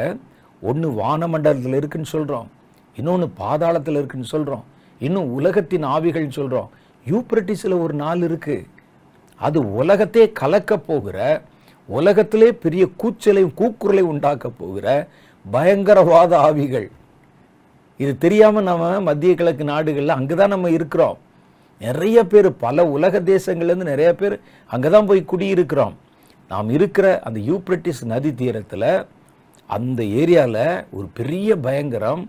ஒன்று 0.61 0.89
வானமண்டலத்தில் 1.01 1.77
இருக்குன்னு 1.79 2.13
சொல்கிறோம் 2.15 2.49
இன்னொன்று 2.95 3.29
பாதாளத்தில் 3.39 3.99
இருக்குன்னு 3.99 4.33
சொல்கிறோம் 4.35 4.65
இன்னும் 4.99 5.31
உலகத்தின் 5.31 5.87
ஆவிகள்னு 5.95 6.37
சொல்கிறோம் 6.39 6.69
யூப்ரட்டிஸில் 7.05 7.81
ஒரு 7.81 7.93
நாள் 7.93 8.21
இருக்குது 8.21 8.65
அது 9.47 9.59
உலகத்தே 9.81 10.23
கலக்கப் 10.39 10.85
போகிற 10.89 11.17
உலகத்திலே 11.89 12.49
பெரிய 12.63 12.83
கூச்சலையும் 13.01 13.55
கூக்குரலை 13.59 14.03
உண்டாக்க 14.11 14.49
போகிற 14.61 14.87
பயங்கரவாத 15.45 16.31
ஆவிகள். 16.47 16.87
இது 17.99 18.11
தெரியாமல் 18.25 18.67
நம்ம 18.69 18.89
மத்திய 19.07 19.33
கிழக்கு 19.39 19.63
நாடுகளில் 19.71 20.17
அங்கே 20.17 20.35
தான் 20.35 20.53
நம்ம 20.55 20.69
இருக்கிறோம். 20.77 21.17
நிறைய 21.81 22.17
பேர் 22.31 22.49
பல 22.65 22.85
உலக 22.95 23.19
தேசங்கள்லேருந்து 23.31 23.91
நிறைய 23.93 24.11
பேர் 24.21 24.35
அங்கதான் 24.71 25.09
போய் 25.09 25.29
குடியிருக்கிறோம். 25.31 25.95
நாம் 26.51 26.69
இருக்கிற 26.77 27.07
அந்த 27.27 27.39
யூப்ரட்டிஸ் 27.49 28.03
நதி 28.11 28.31
தீரத்தில் 28.41 28.91
அந்த 29.69 29.99
ஏரியாவில் 30.21 30.63
ஒரு 30.97 31.07
பெரிய 31.19 31.57
பயங்கரம் 31.65 32.23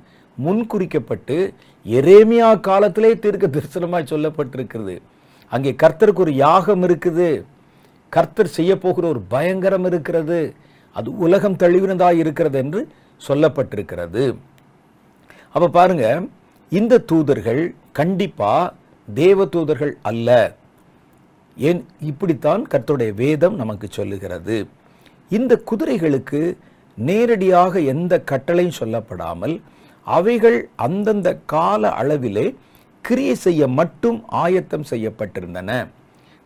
முன்குறிக்கப்பட்டு 0.46 1.36
எரேமியா 1.86 2.48
காலத்திலே 2.68 3.12
தீர்க்க 3.24 3.46
தரிசனமாக 3.56 4.04
சொல்லப்பட்டிருக்கிறது. 4.12 4.96
அங்கே 5.54 5.70
கர்த்தருக்கு 5.82 6.24
ஒரு 6.24 6.34
யாகம் 6.46 6.82
இருக்குது. 6.82 7.30
கர்த்தர் 8.08 8.54
செய்ய 8.58 8.72
போகிற 8.78 9.04
ஒரு 9.08 9.20
பயங்கரம் 9.34 9.86
இருக்கிறது. 9.90 10.38
அது 10.96 11.08
உலகம் 11.26 11.58
தழுவினதாக 11.62 12.20
இருக்கிறது 12.22 12.58
என்று 12.58 12.80
சொல்லப்பட்டிருக்கிறது. 13.28 14.24
அப்போ 15.54 15.68
பாருங்க 15.68 16.06
இந்த 16.68 17.02
தூதர்கள் 17.10 17.62
கண்டிப்பா 17.92 18.52
தேவ 19.08 19.46
தூதர்கள் 19.46 19.92
அல்ல. 20.02 20.28
ஏன்? 21.56 21.80
இப்படித்தான் 22.10 22.62
கர்த்தருடைய 22.70 23.12
வேதம் 23.14 23.56
நமக்கு 23.56 23.86
சொல்லுகிறது. 23.90 24.56
இந்த 25.30 25.62
குதிரைகளுக்கு 25.70 26.40
நேரடியாக 26.94 27.80
எந்த 27.94 28.22
கட்டளையும் 28.30 28.78
சொல்லப்படாமல் 28.80 29.54
அவைகள் 30.02 30.58
அந்தந்த 30.86 31.28
கால 31.54 31.82
அளவிலே 32.00 32.46
கிரியை 33.04 33.34
செய்ய 33.46 33.68
மட்டும் 33.78 34.18
ஆயத்தம் 34.42 34.88
செய்யப்பட்டிருந்தன. 34.90 35.70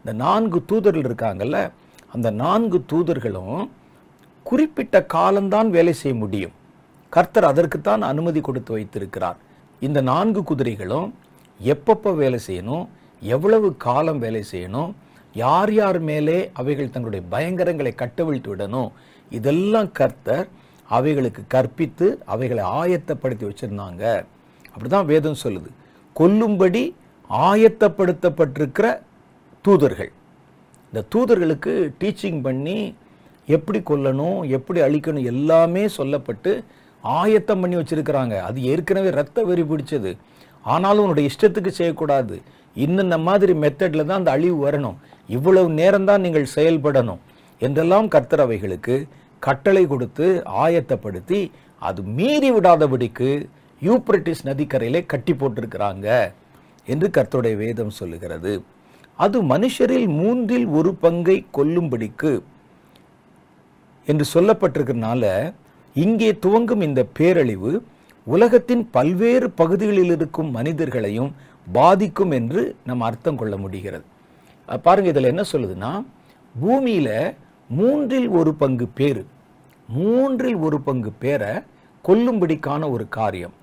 இந்த 0.00 0.12
நான்கு 0.24 0.58
தூதர்கள் 0.70 1.06
இருக்காங்கல்ல 1.08 1.58
அந்த 2.14 2.28
நான்கு 2.42 2.78
தூதர்களும் 2.92 3.58
குறிப்பிட்ட 4.46 4.96
காலம்தான் 5.16 5.68
வேலை 5.76 5.92
செய்ய 6.02 6.14
முடியும். 6.22 6.54
கர்த்தர் 7.12 7.50
அதற்குத்தான் 7.50 8.02
அனுமதி 8.10 8.40
கொடுத்து 8.40 8.72
வைத்திருக்கிறார். 8.76 9.38
இந்த 9.86 9.98
நான்கு 10.10 10.40
குதிரைகளும் 10.50 11.08
எப்பப்போ 11.60 12.10
வேலை 12.22 12.38
செய்யணும் 12.48 12.84
எவ்வளவு 13.22 13.68
காலம் 13.86 14.20
வேலை 14.24 14.42
செய்யணும் 14.52 14.90
யார் 15.42 15.72
யார் 15.72 15.98
மேலே 16.08 16.38
அவைகள் 16.60 16.92
தங்களுடைய 16.94 17.22
பயங்கரங்களை 17.34 17.92
கட்டவிழ்த்து 18.02 18.50
விடணும் 18.50 18.90
இதெல்லாம் 19.30 19.90
கர்த்தர் 20.00 20.46
அவைகளுக்கு 20.88 21.42
கற்பித்து 21.54 22.06
அவைகளை 22.34 22.64
ஆயத்தப்படுத்தி 22.80 23.44
வச்சிருந்தாங்க. 23.48 24.02
அப்படிதான் 24.74 25.10
வேதம் 25.12 25.42
சொல்லுது. 25.44 25.70
கொல்லும்படி 26.18 26.82
ஆயத்தப்படுத்தப்பட்டிருக்கிற 27.30 28.86
தூதர்கள். 29.64 30.10
இந்த 30.88 31.00
தூதர்களுக்கு 31.14 31.72
டீச்சிங் 32.00 32.40
பண்ணி 32.46 32.78
எப்படி 33.56 33.78
கொல்லணும் 33.90 34.38
எப்படி 34.56 34.78
அழிக்கணும் 34.86 35.28
எல்லாமே 35.32 35.84
சொல்லப்பட்டு 35.98 36.52
ஆயத்தம் 37.04 37.62
பண்ணி 37.62 37.76
வச்சிருக்கிறாங்க. 37.78 38.34
அது 38.48 38.58
ஏற்கனவே 38.72 39.10
ரத்த 39.18 39.44
வெறி 39.48 39.64
பிடிச்சது. 39.70 40.12
ஆனாலும் 40.64 41.04
உன்னுடைய 41.04 41.30
இஷ்டத்துக்கு 41.32 41.72
செய்யக்கூடாது. 41.80 42.36
இந்த 42.84 43.16
மாதிரி 43.26 43.52
மெத்தடில் 43.64 44.08
தான் 44.08 44.20
அந்த 44.20 44.30
அழிவு 44.36 44.56
வரணும். 44.66 44.96
இவ்வளவு 45.36 45.68
நேரம்தான் 45.80 46.24
நீங்கள் 46.26 46.46
செயல்படணும் 46.56 47.20
என்றெல்லாம் 47.60 48.08
கர்த்தரவைகளுக்கு 48.14 48.94
கட்டளை 49.42 49.84
கொடுத்து 49.92 50.26
ஆயத்தப்படுத்தி 50.64 51.40
அது 51.88 52.00
மீறி 52.18 52.50
விடாதபடிக்கு 52.56 53.30
யூப்ரட்டிஸ் 53.86 54.42
நதிக்கரையிலே 54.48 55.00
கட்டி 55.12 55.32
போட்டிருக்கிறாங்க 55.40 56.08
என்று 56.88 57.08
கர்த்தருடைய 57.16 57.54
வேதம் 57.62 57.96
சொல்லுகிறது. 57.98 58.52
அது 59.18 59.36
மனுஷரில் 59.52 60.08
மூன்றில் 60.20 60.66
ஒரு 60.78 60.90
பங்கை 61.04 61.36
கொல்லும்படிக்கு 61.56 62.32
என்று 64.06 64.24
சொல்லப்பட்டிருக்கிறனால 64.34 65.24
இங்கே 65.96 66.30
துவங்கும் 66.44 66.82
இந்த 66.88 67.02
பேரழிவு 67.18 67.72
உலகத்தின் 68.26 68.84
பல்வேறு 68.96 69.46
பகுதிகளில் 69.60 70.12
இருக்கும் 70.16 70.50
மனிதர்களையும் 70.56 71.30
பாதிக்கும் 71.78 72.32
என்று 72.38 72.62
நம்ம 72.88 73.04
அர்த்தம் 73.08 73.38
கொள்ள 73.40 73.54
முடிகிறது. 73.64 74.04
பாருங்க 74.86 75.08
இதில் 75.12 75.30
என்ன 75.32 75.42
சொல்லுதுன்னா 75.52 75.92
பூமியில் 76.54 77.16
மூன்றில் 77.70 78.28
ஒரு 78.38 78.52
பங்கு 78.62 78.86
பேர் 78.98 79.22
மூன்றில் 79.88 80.58
ஒரு 80.66 80.78
பங்கு 80.88 81.10
பேரை 81.24 81.52
கொல்லும்படிக்கான 82.04 82.88
ஒரு 82.94 83.04
காரியம். 83.18 83.54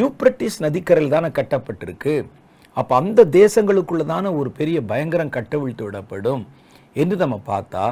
யூப்ரட்டிஸ் 0.00 0.58
நதிக்கரையில் 0.64 1.14
தானே 1.16 1.28
கட்டப்பட்டிருக்கு. 1.38 2.14
அப்போ 2.76 2.92
அந்த 3.02 3.20
தேசங்களுக்குள்ள 3.38 4.04
தானே 4.14 4.30
ஒரு 4.40 4.50
பெரிய 4.58 4.78
பயங்கரம் 4.90 5.34
கட்டவிழ்த்து 5.36 5.84
விடப்படும் 5.86 6.42
என்று 7.02 7.16
நம்ம 7.22 7.36
பார்த்தா 7.50 7.84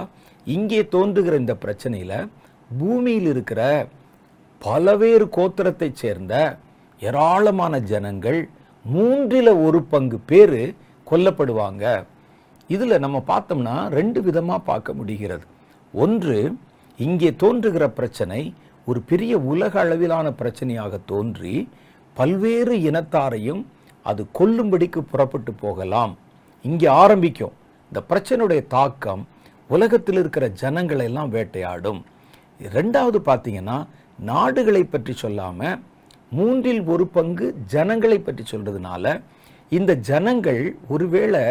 இங்கே 0.55 0.81
தோன்றுகிற 0.95 1.35
இந்த 1.43 1.55
பிரச்சனையில் 1.65 2.19
பூமியில் 2.79 3.29
இருக்கிற 3.33 3.61
பலவேறு 4.63 5.27
கோத்திரத்தைச் 5.37 6.01
சேர்ந்த 6.03 6.35
ஏராளமான 7.03 7.81
ஜனங்கள் 7.93 8.41
மூன்றில் 8.85 9.53
ஒரு 9.67 9.79
பங்கு 9.93 10.19
பேர் 10.31 10.61
கொல்லப்படுவாங்க. 11.07 11.85
இதில் 12.71 13.03
நம்ம 13.05 13.19
பார்த்தோம்னா 13.33 13.77
ரெண்டு 13.99 14.19
விதமாக 14.27 14.67
பார்க்க 14.71 14.99
முடிகிறது. 15.01 15.45
ஒன்று 15.95 16.39
இங்கே 16.99 17.31
தோன்றுகிற 17.43 17.85
பிரச்சனை 17.99 18.41
ஒரு 18.87 19.01
பெரிய 19.11 19.33
உலக 19.53 19.75
அளவிலான 19.83 20.27
பிரச்சனையாக 20.41 20.99
தோன்றி 21.13 21.55
பல்வேறு 22.19 22.75
இனத்தாரையும் 22.89 23.63
அது 24.11 24.23
கொல்லும்படிக்கு 24.39 25.01
புறப்பட்டு 25.13 25.53
போகலாம். 25.65 26.13
இங்கே 26.65 26.89
ஆரம்பிக்கும். 27.03 27.55
இந்த 27.91 28.01
பிரச்சனையுடைய 28.11 28.63
தாக்கம் 28.75 29.23
உலகத்தில் 29.75 30.19
இருக்கிற 30.23 30.45
ஜனங்களை 30.63 31.05
எல்லாம் 31.11 31.33
வேட்டையாடும். 31.37 32.01
ரெண்டாவது 32.77 33.19
பார்த்தீங்கன்னா 33.29 33.79
நாடுகளை 34.31 34.83
பற்றி 34.85 35.13
சொல்லாமல் 35.23 35.79
மூன்றில் 36.39 36.83
ஒரு 36.93 37.05
பங்கு 37.17 37.47
ஜனங்களை 37.73 38.19
பற்றி 38.21 38.45
சொல்கிறதுனால 38.53 39.15
இந்த 39.77 39.93
ஜனங்கள் 40.09 40.63
ஒருவேளை 40.95 41.43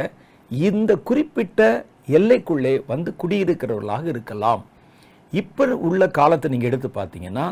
இந்த 0.52 0.91
குறிப்பிட்ட 1.10 1.60
எல்லைக்குள்ளே 2.17 2.73
வந்து 2.91 3.10
குடியிருக்கிறவர்களாக 3.21 4.06
இருக்கலாம். 4.13 4.63
இப்போ 5.34 5.65
உள்ள 5.88 6.04
காலத்தை 6.17 6.47
நீங்கள் 6.54 6.69
எடுத்து 6.69 6.89
பார்த்தீங்கன்னா 6.97 7.45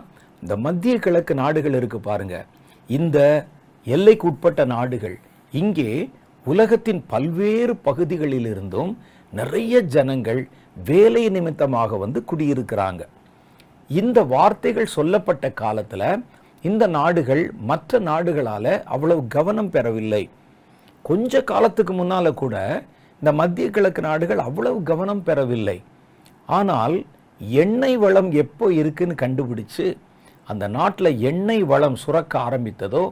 இந்த 0.44 0.56
மத்திய 0.66 0.96
கிழக்கு 1.06 1.34
நாடுகள் 1.42 1.78
இருக்குது 1.80 2.08
பாருங்கள் 2.10 2.48
இந்த 2.98 3.18
எல்லைக்குட்பட்ட 3.88 4.62
நாடுகள் 4.74 5.18
இங்கே 5.60 5.92
உலகத்தின் 6.46 7.02
பல்வேறு 7.12 7.74
பகுதிகளிலிருந்தும் 7.88 8.92
நிறைய 9.34 9.82
ஜனங்கள் 9.96 10.42
வேலை 10.88 11.24
நிமித்தமாக 11.36 11.98
வந்து 12.04 12.20
குடியிருக்கிறாங்க. 12.30 13.02
இந்த 13.90 14.20
வார்த்தைகள் 14.34 14.94
சொல்லப்பட்ட 14.98 15.46
காலத்தில் 15.62 16.08
இந்த 16.64 16.84
நாடுகள் 16.98 17.44
மற்ற 17.70 18.00
நாடுகளால் 18.10 18.74
அவ்வளவு 18.94 19.22
கவனம் 19.36 19.72
பெறவில்லை. 19.76 20.24
கொஞ்ச 21.06 21.42
காலத்துக்கு 21.52 21.94
முன்னால் 22.00 22.40
கூட 22.42 22.56
இந்த 23.22 23.32
மத்திய 23.40 23.68
கிழக்கு 23.76 24.02
நாடுகள் 24.10 24.42
அவ்வளவு 24.48 24.80
கவனம் 24.92 25.24
பெறவில்லை. 25.28 25.78
ஆனால் 26.58 26.96
எண்ணெய் 27.64 28.00
வளம் 28.04 28.30
எப்போ 28.44 28.66
இருக்குன்னு 28.80 29.16
கண்டுபிடிச்சு 29.24 29.86
அந்த 30.48 30.68
நாட்டில் 30.68 31.20
எண்ணெய் 31.20 31.64
வளம் 31.64 31.96
சுரக்க 31.96 32.40
ஆரம்பித்ததோ 32.40 33.04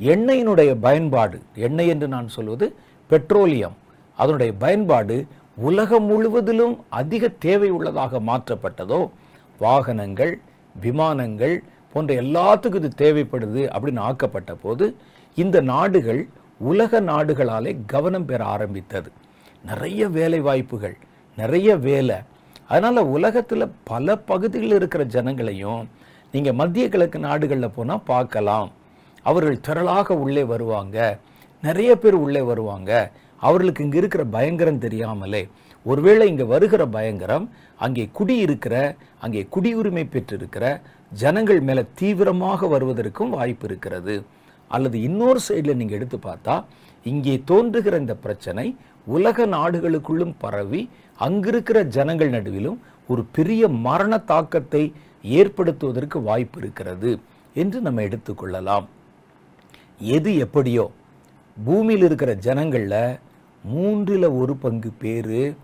எண்ணெயினுடைய 0.00 0.74
பயன்பாடு 0.80 1.40
எண்ணெய் 1.54 1.88
என்று 1.88 2.08
நான் 2.08 2.28
சொல்வது 2.28 2.74
பெட்ரோலியம். 3.10 3.76
அதனுடைய 4.18 4.52
பயன்பாடு 4.52 5.26
உலகம் 5.56 6.04
முழுவதிலும் 6.04 6.74
அதிக 6.88 7.28
தேவை 7.28 7.70
உள்ளதாக 7.70 8.20
மாற்றப்பட்டதோ 8.20 9.10
வாகனங்கள் 9.58 10.40
விமானங்கள் 10.80 11.62
போன்ற 11.92 12.14
எல்லாத்துக்கும் 12.22 12.82
இது 12.82 12.90
தேவைப்படுது 12.96 13.62
அப்படின்னு 13.74 14.00
ஆக்கப்பட்ட 14.00 14.54
போது 14.54 14.96
இந்த 15.34 15.60
நாடுகள் 15.60 16.28
உலக 16.58 17.00
நாடுகளாலே 17.00 17.72
கவனம் 17.86 18.24
பெற 18.24 18.44
ஆரம்பித்தது. 18.44 19.10
நிறைய 19.64 20.08
வேலை 20.08 20.40
வாய்ப்புகள் 20.40 20.96
நிறைய 21.36 21.76
வேலை. 21.76 22.16
அதனால் 22.68 23.10
உலகத்தில் 23.16 23.72
பல 23.84 24.16
பகுதிகளில் 24.16 24.74
இருக்கிற 24.74 25.04
ஜனங்களையும் 25.04 25.82
நீங்கள் 26.34 26.58
மத்திய 26.60 26.84
கிழக்கு 26.94 27.18
நாடுகளில் 27.28 27.74
போனால் 27.76 28.04
பார்க்கலாம். 28.10 28.68
அவர்கள் 29.28 29.64
திரளாக 29.66 30.16
உள்ளே 30.24 30.44
வருவாங்க. 30.52 30.98
நிறைய 31.62 31.90
பேர் 32.02 32.16
உள்ளே 32.24 32.42
வருவாங்க. 32.50 32.90
அவர்களுக்கு 33.46 33.84
இங்கே 33.86 33.98
இருக்கிற 34.02 34.22
பயங்கரம் 34.36 34.82
தெரியாமலே. 34.86 35.42
ஒருவேளை 35.86 36.24
இங்கே 36.32 36.46
வருகிற 36.52 36.82
பயங்கரம் 36.96 37.46
அங்கே 37.84 38.04
குடியிருக்கிற 38.18 38.74
அங்கே 39.24 39.42
குடியுரிமை 39.54 40.04
பெற்றிருக்கிற 40.14 40.64
ஜனங்கள் 41.22 41.60
மேலே 41.68 41.82
தீவிரமாக 42.00 42.68
வருவதற்கும் 42.74 43.34
வாய்ப்பு 43.38 43.66
இருக்கிறது. 43.68 44.16
அல்லது 44.70 44.96
இன்னொரு 45.08 45.40
சைடில் 45.48 45.78
நீங்கள் 45.80 45.98
எடுத்து 45.98 46.18
பார்த்தா 46.28 46.54
இங்கே 47.06 47.34
தோன்றுகிற 47.50 47.96
இந்த 48.04 48.14
பிரச்சனை 48.24 48.66
உலக 49.16 49.46
நாடுகளுக்குள்ளும் 49.56 50.34
பரவி 50.42 50.80
அங்கிருக்கிற 51.26 51.78
ஜனங்கள் 51.96 52.34
நடுவிலும் 52.36 52.78
ஒரு 53.08 53.22
பெரிய 53.36 53.62
மரண 53.86 54.14
தாக்கத்தை 54.32 54.82
ஏற்படுத்துவதற்கு 55.24 56.18
வாய்ப்பு 56.22 56.58
இருக்கிறது 56.60 57.10
என்று 57.54 57.78
நம்ம 57.80 58.02
எடுத்துக்கொள்ளலாம் 58.08 58.86
எது 60.16 60.32
எப்படியோ 60.44 60.84
பூமியில் 61.56 62.04
இருக்கிற 62.08 62.32
ஜனங்களில் 62.46 63.18
மூன்றில் 63.64 64.28
ஒரு 64.40 64.54
பங்கு 64.56 64.90
பேர் 65.02 65.56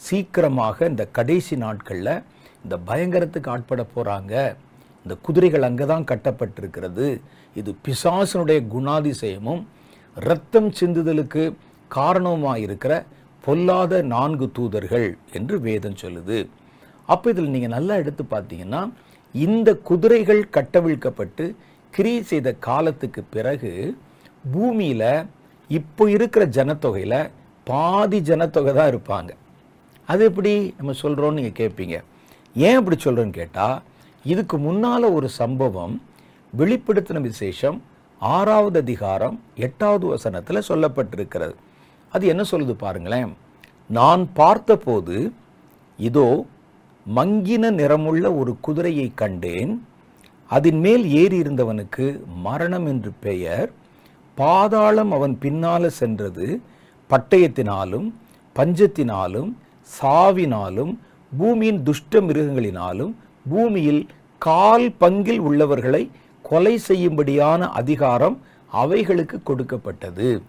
சீக்கிரமாக 0.00 0.88
இந்த 0.88 1.04
கடைசி 1.16 1.56
நாட்களில் 1.56 2.14
இந்த 2.64 2.74
பயங்கரத்துக்கு 2.88 3.50
ஆட்பட 3.54 3.82
போகிறாங்க 3.94 4.34
இந்த 5.06 5.14
குதிரைகள் 5.26 5.66
அங்கே 5.68 5.86
தான் 5.86 6.08
கட்டப்பட்டிருக்கிறது. 6.10 7.06
இது 7.56 7.70
பிசாசனுடைய 7.86 8.58
குணாதிசயமும் 8.74 9.62
இரத்தம் 10.16 10.70
சிந்துதலுக்கு 10.80 11.44
காரணமாக 11.90 12.60
இருக்கிற 12.60 12.92
பொல்லாத 13.44 14.02
நான்கு 14.14 14.46
தூதர்கள் 14.58 15.08
என்று 15.32 15.60
வேதம் 15.60 16.00
சொல்லுது. 16.02 16.38
அப்போ 17.08 17.26
இதில் 17.32 17.54
நீங்கள் 17.54 17.74
நல்லா 17.76 17.94
எடுத்து 18.02 18.24
பார்த்தீங்கன்னா 18.34 18.80
இந்த 19.34 19.68
குதிரைகள் 19.88 20.42
கட்டவிழ்க்கப்பட்டு 20.56 21.44
கிரி 21.94 22.12
செய்த 22.30 22.48
காலத்துக்கு 22.66 23.22
பிறகு 23.34 23.72
பூமியில் 24.52 25.08
இப்போ 25.70 26.04
இருக்கிற 26.16 26.44
ஜனத்தொகையில் 26.56 27.20
பாதி 27.66 28.18
ஜனத்தொகை 28.30 28.72
தான் 28.78 28.90
இருப்பாங்க. 28.92 29.30
அது 30.08 30.22
எப்படி 30.30 30.52
நம்ம 30.78 30.94
சொல்கிறோன்னு 31.02 31.38
நீங்கள் 31.40 31.58
கேட்பீங்க 31.60 31.96
ஏன் 32.56 32.78
அப்படி 32.78 32.96
சொல்கிறோன்னு 33.04 33.38
கேட்டால் 33.40 33.76
இதுக்கு 34.24 34.56
முன்னால் 34.66 35.14
ஒரு 35.16 35.28
சம்பவம் 35.40 35.94
வெளிப்படுத்தின 36.52 37.22
விசேஷம் 37.28 37.78
ஆறாவது 38.20 38.78
அதிகாரம் 38.84 39.36
எட்டாவது 39.66 40.04
வசனத்தில் 40.14 40.66
சொல்லப்பட்டிருக்கிறது. 40.70 41.54
அது 42.12 42.24
என்ன 42.32 42.42
சொல்லுது 42.50 42.74
பாருங்களேன். 42.84 43.30
நான் 43.90 44.24
பார்த்தபோது 44.40 45.16
இதோ 45.98 46.26
மங்கின 47.06 47.70
நிறமுள்ள 47.70 48.34
ஒரு 48.34 48.52
குதிரையை 48.60 49.12
கண்டேன். 49.14 49.72
அதன் 50.46 50.80
மேல் 50.80 51.04
ஏறி 51.10 51.40
இருந்தவனுக்கு 51.40 52.24
மரணம் 52.36 52.86
என்று 52.86 53.12
பெயர். 53.20 53.72
பாதாளம் 54.34 55.12
அவன் 55.12 55.38
பின்னால 55.40 55.86
சென்றது. 55.86 56.60
பட்டயத்தினாலும் 57.10 58.06
பஞ்சத்தினாலும் 58.56 59.50
சாவினாலும் 60.00 60.92
பூமியின் 61.38 61.82
துஷ்ட 61.82 62.20
மிருகங்களினாலும் 62.20 63.12
பூமியில் 63.48 64.08
கால் 64.38 64.86
பங்கில் 65.00 65.38
உள்ளவர்களை 65.38 66.10
கொலை 66.42 66.80
செய்யும்படியான 66.88 67.68
அதிகாரம் 67.68 68.40
அவைகளுக்கு 68.66 69.42
கொடுக்கப்பட்டது. 69.42 70.42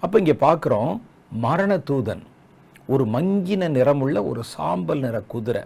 அப்போ 0.00 0.18
இங்கே 0.18 0.32
பார்க்குறோம் 0.32 1.00
மரண 1.30 1.76
தூதன். 1.76 2.22
ஒரு 2.86 3.04
மங்கின 3.04 3.68
நிறமுள்ள 3.68 4.24
ஒரு 4.24 4.42
சாம்பல் 4.44 4.98
நிற 4.98 5.20
குதிரை. 5.20 5.62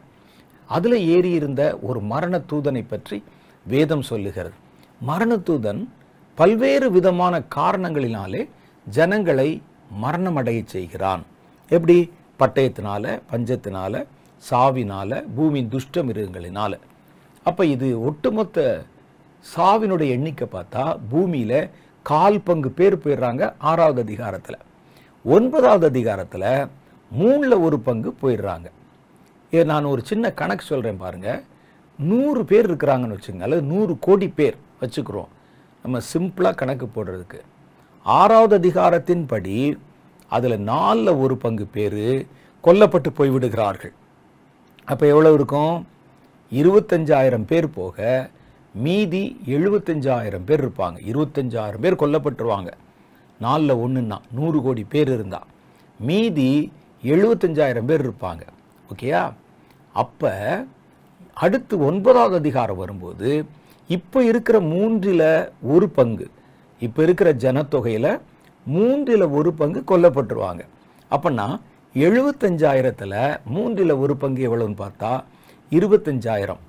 அதில் 0.67 1.07
ஏறி 1.07 1.31
இருந்த 1.31 1.79
ஒரு 1.83 2.01
மரண 2.01 2.41
தூதனை 2.51 2.85
பற்றி 2.89 3.25
வேதம் 3.67 4.03
சொல்லுகிறது. 4.03 4.55
மரண 5.01 5.37
தூதன் 5.37 5.89
பல்வேறு 6.35 6.91
விதமான 6.91 7.43
காரணங்களினாலே 7.55 8.49
ஜனங்களை 8.87 9.63
மரணமடைய 10.03 10.65
செய்கிறான். 10.65 11.23
எப்படி? 11.69 12.13
பட்டயத்தினால 12.39 13.23
பஞ்சத்தினால 13.33 14.05
சாவினால 14.51 15.25
பூமியின் 15.37 15.69
துஷ்ட 15.69 16.03
மிருகங்களினால 16.03 16.73
அப்போ 17.43 17.67
இது 17.67 17.89
ஒட்டுமொத்த 18.05 18.85
சாவினுடைய 19.57 20.09
எண்ணிக்கை 20.09 20.49
பார்த்தா 20.53 20.99
பூமியில் 21.11 21.71
கால் 22.03 22.41
பங்கு 22.41 22.71
பேர் 22.71 22.97
போயிடுறாங்க 22.99 23.53
ஆறாவது 23.59 24.01
அதிகாரத்தில். 24.03 24.59
ஒன்பதாவது 25.25 25.87
அதிகாரத்தில் 25.87 26.67
மூணில் 27.11 27.63
ஒரு 27.63 27.79
பங்கு 27.79 28.15
போயிடுறாங்க. 28.23 28.67
ஏ 29.55 29.65
நான் 29.65 29.85
ஒரு 29.85 30.03
சின்ன 30.05 30.33
கணக்கு 30.33 30.65
சொல்கிறேன் 30.65 30.97
பாருங்க. 30.97 31.43
நூறு 31.99 32.45
பேர் 32.45 32.77
இருக்கிறாங்கன்னு 32.77 33.19
வச்சுங்க 33.19 33.41
அல்லது 33.41 33.63
நூறு 33.63 33.99
கோடி 33.99 34.29
பேர் 34.29 34.57
வச்சுக்கிறோம். 34.81 35.27
நம்ம 35.83 35.99
சிம்பிளாக 36.15 36.55
கணக்கு 36.55 36.87
போடுறதுக்கு. 36.87 37.41
ஆறாவது 38.03 38.59
அதிகாரத்தின்படி 38.59 39.79
அதில் 40.29 40.61
நாலில் 40.61 41.07
ஒரு 41.07 41.37
பங்கு 41.37 41.67
பேர் 41.67 42.27
கொல்லப்பட்டு 42.65 43.11
போய் 43.15 43.31
விடுகிறார்கள். 43.31 43.93
எவ்வளோ 44.89 45.11
எவ்வளவு 45.11 45.35
இருக்கும்? 45.35 45.87
இருபத்தஞ்சாயிரம் 46.53 47.45
பேர் 47.45 47.71
போக 47.71 48.31
மீதி 48.75 49.41
எழுபத்தஞ்சாயிரம் 49.47 50.45
பேர் 50.45 50.69
இருப்பாங்க. 50.69 50.99
இருபத்தஞ்சாயிரம் 51.13 51.79
பேர் 51.79 51.95
கொல்லப்பட்டுருவாங்க. 51.95 52.73
நாலில் 53.41 53.75
ஒன்றுன்னா 53.75 54.19
நூறு 54.31 54.63
கோடி 54.63 54.85
பேர் 54.85 55.09
இருந்தால் 55.09 55.47
மீதி 56.01 56.73
எழுபத்தஞ்சாயிரம் 57.03 57.85
பேர் 57.85 58.11
இருப்பாங்க. 58.11 58.41
ஓகேயா 58.93 59.23
அப்போ 60.03 60.33
அடுத்து 61.45 61.75
ஒன்பதாவது 61.89 62.37
அதிகாரம் 62.43 62.81
வரும்போது 62.83 63.31
இப்போ 63.97 64.19
இருக்கிற 64.25 64.57
மூன்றில் 64.73 65.29
ஒரு 65.73 65.87
பங்கு 65.99 66.27
இப்போ 66.87 67.01
இருக்கிற 67.07 67.29
ஜனத்தொகையில் 67.45 68.11
மூன்றில் 68.67 69.25
ஒரு 69.39 69.51
பங்கு 69.61 69.81
கொல்லப்பட்டுருவாங்க. 69.91 70.63
அப்போனா 71.11 71.47
எழுபத்தஞ்சாயிரத்தில் 71.95 73.19
மூன்றில் 73.55 73.95
ஒரு 74.05 74.17
பங்கு 74.23 74.41
எவ்வளோன்னு 74.49 74.79
பார்த்தா 74.85 75.13
இருபத்தஞ்சாயிரம். 75.73 76.63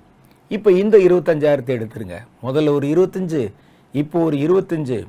இப்போ 0.56 0.70
இந்த 0.82 0.98
இருபத்தஞ்சாயிரத்தை 1.08 1.74
எடுத்துருங்க. 1.78 2.18
முதல்ல 2.46 2.76
ஒரு 2.78 2.88
இருபத்தஞ்சு 2.94 3.42
இப்போ 4.02 4.18
ஒரு 4.28 4.38
இருபத்தஞ்சு. 4.46 5.00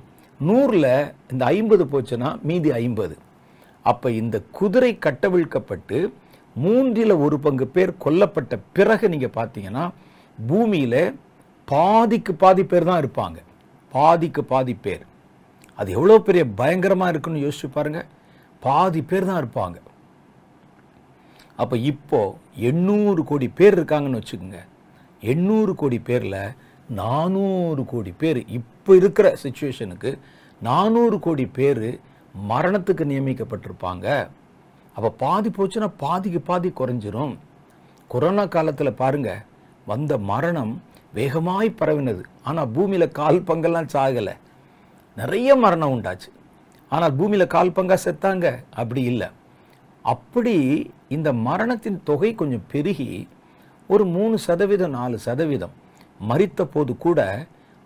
நூறில் 0.48 0.92
இந்த 1.32 1.44
ஐம்பது 1.44 1.84
போச்சுன்னா 1.92 2.30
மீதி 2.48 2.72
ஐம்பது. 2.84 3.16
அப்போ 3.90 4.08
இந்த 4.22 4.36
குதிரை 4.58 4.92
கட்டவிழ்க்கப்பட்டு 5.06 5.98
மூன்றில் 6.56 7.14
ஒரு 7.24 7.36
பங்கு 7.46 7.66
பேர் 7.76 7.90
கொல்லப்பட்ட 8.04 8.54
பிறகு 8.76 9.08
நீங்கள் 9.14 9.36
பார்த்தீங்கன்னா 9.38 9.84
பூமியில் 10.38 11.02
பாதிக்கு 11.68 12.32
பாதி 12.42 12.62
பேர் 12.70 12.88
தான் 12.90 13.00
இருப்பாங்க. 13.02 13.38
பாதிக்கு 13.94 14.42
பாதி 14.52 14.74
பேர். 14.84 15.04
அது 15.78 15.88
எவ்வளோ 15.96 16.16
பெரிய 16.28 16.44
பயங்கரமாக 16.60 17.12
இருக்குன்னு 17.12 17.44
யோசிச்சு 17.46 17.68
பாருங்க. 17.76 18.00
பாதி 18.62 19.00
பேர் 19.10 19.28
தான் 19.30 19.40
இருப்பாங்க. 19.42 19.76
அப்போ 21.62 21.76
இப்போ 21.92 22.20
எண்ணூறு 22.70 23.20
கோடி 23.30 23.48
பேர் 23.58 23.76
இருக்காங்கன்னு 23.78 24.20
வச்சுக்கோங்க. 24.20 24.60
எண்ணூறு 25.32 25.72
கோடி 25.80 25.98
பேரில் 26.08 26.40
நானூறு 27.00 27.82
கோடி 27.92 28.12
பேர் 28.20 28.38
இப்போ 28.58 28.90
இருக்கிற 29.00 29.28
சுச்சுவேஷனுக்கு 29.42 30.10
நானூறு 30.68 31.16
கோடி 31.26 31.46
பேர் 31.58 31.86
மரணத்துக்கு 32.50 33.04
நியமிக்கப்பட்டிருப்பாங்க. 33.12 34.06
அப்போ 34.98 35.10
பாதி 35.22 35.48
போச்சுன்னா 35.56 35.88
பாதிக்கு 36.02 36.40
பாதி 36.48 36.68
குறைஞ்சிரும். 36.78 37.34
கொரோனா 38.12 38.44
காலத்தில் 38.54 38.98
பாருங்க 39.00 39.30
வந்த 39.90 40.12
மரணம் 40.30 40.72
வேகமாய் 41.18 41.68
பரவினது. 41.80 42.22
ஆனால் 42.48 42.70
பூமியில் 42.76 43.14
கால் 43.18 43.38
பங்கெல்லாம் 43.48 43.90
சாகலை. 43.94 44.34
நிறைய 45.16 45.56
மரணம் 45.64 45.92
உண்டாச்சு. 45.94 46.30
ஆனால் 46.92 47.14
பூமியில் 47.18 47.52
கால் 47.54 47.74
பங்காக 47.76 47.98
செத்தாங்க? 48.06 48.46
அப்படி 48.80 49.02
இல்லை. 49.12 49.28
அப்படி 50.04 50.56
இந்த 51.16 51.28
மரணத்தின் 51.46 51.98
தொகை 52.08 52.30
கொஞ்சம் 52.40 52.66
பெருகி 52.72 53.08
ஒரு 53.90 54.04
மூணு 54.16 54.36
சதவீதம் 54.46 54.96
நாலு 54.98 55.16
சதவீதம் 55.26 55.74
மறித்த 56.30 56.64
போது 56.74 56.92
கூட 57.04 57.20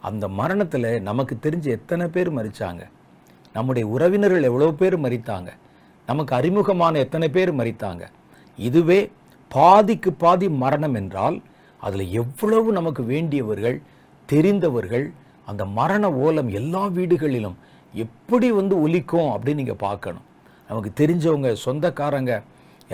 அந்த 0.09 0.25
மரணத்தில் 0.41 0.91
நமக்கு 1.09 1.35
தெரிஞ்ச 1.45 1.67
எத்தனை 1.79 2.07
பேர் 2.15 2.31
மறித்தாங்க 2.39 2.83
நம்முடைய 3.57 3.85
உறவினர்கள் 3.95 4.49
எவ்வளோ 4.51 4.71
பேர் 4.81 4.97
மறித்தாங்க 5.05 5.51
நமக்கு 6.13 6.33
அறிமுகமான 6.39 6.95
எத்தனை 7.05 7.27
பேர் 7.37 7.51
மறித்தாங்க? 7.59 8.05
இதுவே 8.69 9.01
பாதிக்கு 9.51 10.11
பாதி 10.23 10.47
மரணம் 10.63 10.97
என்றால் 11.01 11.37
அதில் 11.87 12.13
எவ்வளவு 12.23 12.69
நமக்கு 12.79 13.03
வேண்டியவர்கள் 13.13 13.77
தெரிந்தவர்கள் 14.29 15.07
அந்த 15.51 15.63
மரண 15.79 16.05
ஓலம் 16.25 16.51
எல்லா 16.59 16.83
வீடுகளிலும் 16.97 17.57
எப்படி 17.95 18.49
வந்து 18.59 18.75
ஒலிக்கும் 18.85 19.31
அப்படின்னு 19.35 19.61
நீங்கள் 19.61 19.81
பார்க்கணும். 19.87 20.27
நமக்கு 20.69 20.91
தெரிஞ்சவங்க 21.01 21.49
சொந்தக்காரங்க 21.65 22.33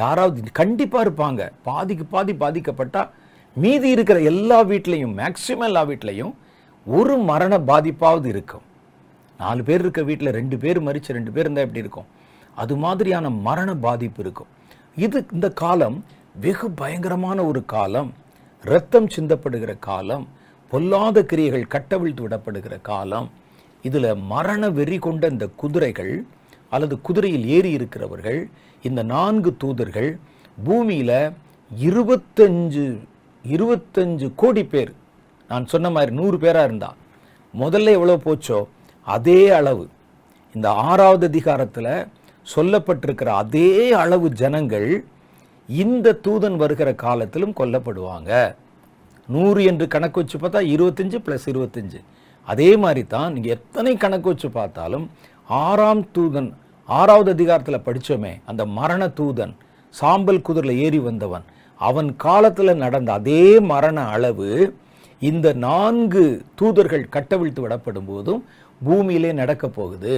யாராவது 0.03 0.53
கண்டிப்பாக 0.61 1.05
இருப்பாங்க. 1.07 1.43
பாதிக்கு 1.69 2.05
பாதி 2.15 2.33
பாதிக்கப்பட்டால் 2.43 3.11
மீதி 3.57 3.89
இருக்கிற 3.97 4.19
எல்லா 4.31 4.59
வீட்லேயும் 4.71 5.15
மேக்சிமம் 5.21 5.67
எல்லா 5.69 5.83
வீட்லேயும் 5.91 6.33
ஒரு 6.87 7.15
மரண 7.31 7.55
பாதிப்பாவது 7.71 8.29
இருக்கும். 8.35 8.65
நாலு 9.43 9.63
பேர் 9.69 9.83
இருக்க 9.85 10.03
வீட்டில் 10.11 10.37
ரெண்டு 10.39 10.57
பேர் 10.63 10.81
மறித்து 10.87 11.17
ரெண்டு 11.19 11.33
பேர் 11.35 11.47
இருந்தால் 11.47 11.67
எப்படி 11.67 11.85
இருக்கும்? 11.85 12.09
அது 12.63 12.75
மாதிரியான 12.77 13.27
மரண 13.47 13.71
பாதிப்பு 13.87 14.21
இருக்கும். 14.25 14.51
இது 14.97 15.19
இந்த 15.33 15.49
காலம் 15.63 15.97
வெகு 16.41 16.69
பயங்கரமான 16.81 17.39
ஒரு 17.51 17.61
காலம். 17.75 18.11
இரத்தம் 18.65 19.09
சிந்தப்படுகிற 19.17 19.73
காலம். 19.79 20.25
பொல்லாத 20.71 21.25
கிரியைகள் 21.25 21.73
கட்டவிழ்த்து 21.75 22.23
விடப்படுகிற 22.29 22.75
காலம். 22.83 23.29
இதில் 23.83 24.09
மரண 24.33 24.71
வெறி 24.79 24.99
கொண்ட 24.99 25.27
இந்த 25.35 25.47
குதிரைகள் 25.63 26.15
அல்லது 26.71 26.95
குதிரையில் 27.01 27.47
ஏறி 27.57 27.71
இருக்கிறவர்கள் 27.71 28.41
இந்த 28.83 29.03
நான்கு 29.03 29.51
தூதர்கள் 29.57 30.11
பூமியில் 30.65 31.21
இருபத்தஞ்சு 31.85 32.87
இருபத்தஞ்சு 33.55 34.27
கோடி 34.37 34.65
பேர். 34.65 34.93
நான் 35.49 35.67
சொன்ன 35.67 35.91
மாதிரி 35.91 36.13
நூறு 36.13 36.39
பேராக 36.39 36.65
இருந்தா. 36.65 36.91
முதல்ல 37.61 37.97
எவ்வளோ 37.99 38.17
போச்சோ? 38.25 38.59
அதே 39.17 39.41
அளவு. 39.51 39.85
இந்த 40.55 40.69
ஆறாவது 40.91 41.27
அதிகாரத்தில் 41.27 41.93
சொல்லப்பட்டிருக்கிற 42.53 43.31
அதே 43.43 43.71
அளவு 44.03 44.27
ஜனங்கள் 44.43 44.89
இந்த 45.69 46.17
தூதன் 46.27 46.57
வருகிற 46.63 46.91
காலத்திலும் 47.05 47.57
கொல்லப்படுவாங்க. 47.61 48.31
நூறு 49.29 49.61
என்று 49.71 49.87
கணக்கு 49.95 50.21
வச்சு 50.21 50.37
பார்த்தா 50.43 50.61
இருபத்தஞ்சு 50.75 51.19
ப்ளஸ் 51.27 51.47
இருபத்தஞ்சு. 51.53 51.99
அதே 52.49 52.71
மாதிரி 52.83 53.03
தான் 53.15 53.33
நீங்கள் 53.35 53.55
எத்தனை 53.57 53.93
கணக்கு 54.05 54.29
வச்சு 54.33 54.49
பார்த்தாலும் 54.59 55.07
ஆறாம் 55.65 56.03
தூதன் 56.17 56.51
ஆறாவது 56.89 57.31
அதிகாரத்தில் 57.37 57.85
படிச்சோமே 57.87 58.33
அந்த 58.51 58.63
மரண 58.79 59.03
தூதன் 59.19 59.53
சாம்பல் 59.95 60.45
குதிரில் 60.47 60.81
ஏறி 60.85 61.01
வந்தவன் 61.09 61.45
அவன் 61.81 62.09
காலத்தில் 62.25 62.81
நடந்த 62.85 63.11
அதே 63.19 63.43
மரண 63.73 63.99
அளவு 64.15 64.49
இந்த 65.23 65.47
நான்கு 65.67 66.25
தூதர்கள் 66.61 67.05
கட்டவிழ்த்து 67.15 67.61
விடப்படும் 67.65 68.09
போதும் 68.11 68.41
பூமியிலே 68.81 69.31
நடக்க 69.43 69.65
போகுது. 69.79 70.17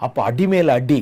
அப்போ 0.00 0.20
அடிமேல் 0.30 0.72
அடி. 0.78 1.00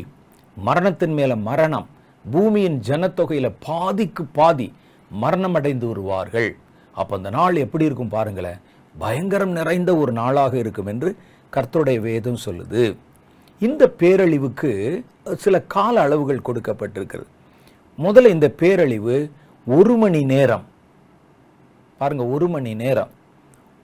மரணத்தின் 0.57 1.13
மேல 1.13 1.37
மரணம் 1.37 1.87
பூமியின் 2.31 2.81
ஜனத்தொகையில 2.81 3.55
பாதிக்கு 3.67 4.25
பாதி 4.25 4.73
மரணம் 5.11 5.55
அடைந்து 5.55 5.87
வருவார்கள். 5.87 6.57
அப்போ 6.95 7.17
அந்த 7.17 7.31
நாள் 7.31 7.57
எப்படி 7.57 7.85
இருக்கும் 7.85 8.09
பாருங்களேன். 8.09 8.57
பயங்கரம் 8.99 9.51
நிறைந்த 9.51 9.97
ஒரு 9.97 10.13
நாளாக 10.13 10.59
இருக்கும் 10.59 10.87
என்று 10.87 11.17
கர்த்தருடைய 11.53 12.01
வேதம் 12.01 12.39
சொல்லுது. 12.45 12.97
இந்த 13.61 13.95
பேரழிவுக்கு 13.99 15.05
சில 15.35 15.61
கால 15.61 16.01
அளவுகள் 16.01 16.43
கொடுக்கப்பட்டிருக்கிறது. 16.45 17.27
முதல்ல 17.99 18.27
இந்த 18.27 18.49
பேரழிவு 18.49 19.31
ஒரு 19.67 19.97
மணி 19.97 20.25
நேரம். 20.25 20.65
பாருங்க 21.99 22.25
ஒரு 22.25 22.49
மணி 22.49 22.75
நேரம். 22.75 23.09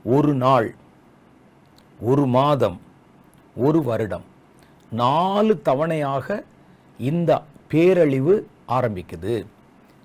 ஒரு 0.04 0.34
நாள் 0.34 0.74
ஒரு 2.00 2.26
மாதம் 2.26 2.80
ஒரு 3.56 3.82
வருடம். 3.82 4.24
நாலு 4.90 5.60
தவணையாக 5.64 6.42
இந்த 7.08 7.30
பேரழிவு 7.72 8.34
ஆரம்பிக்குது. 8.68 9.34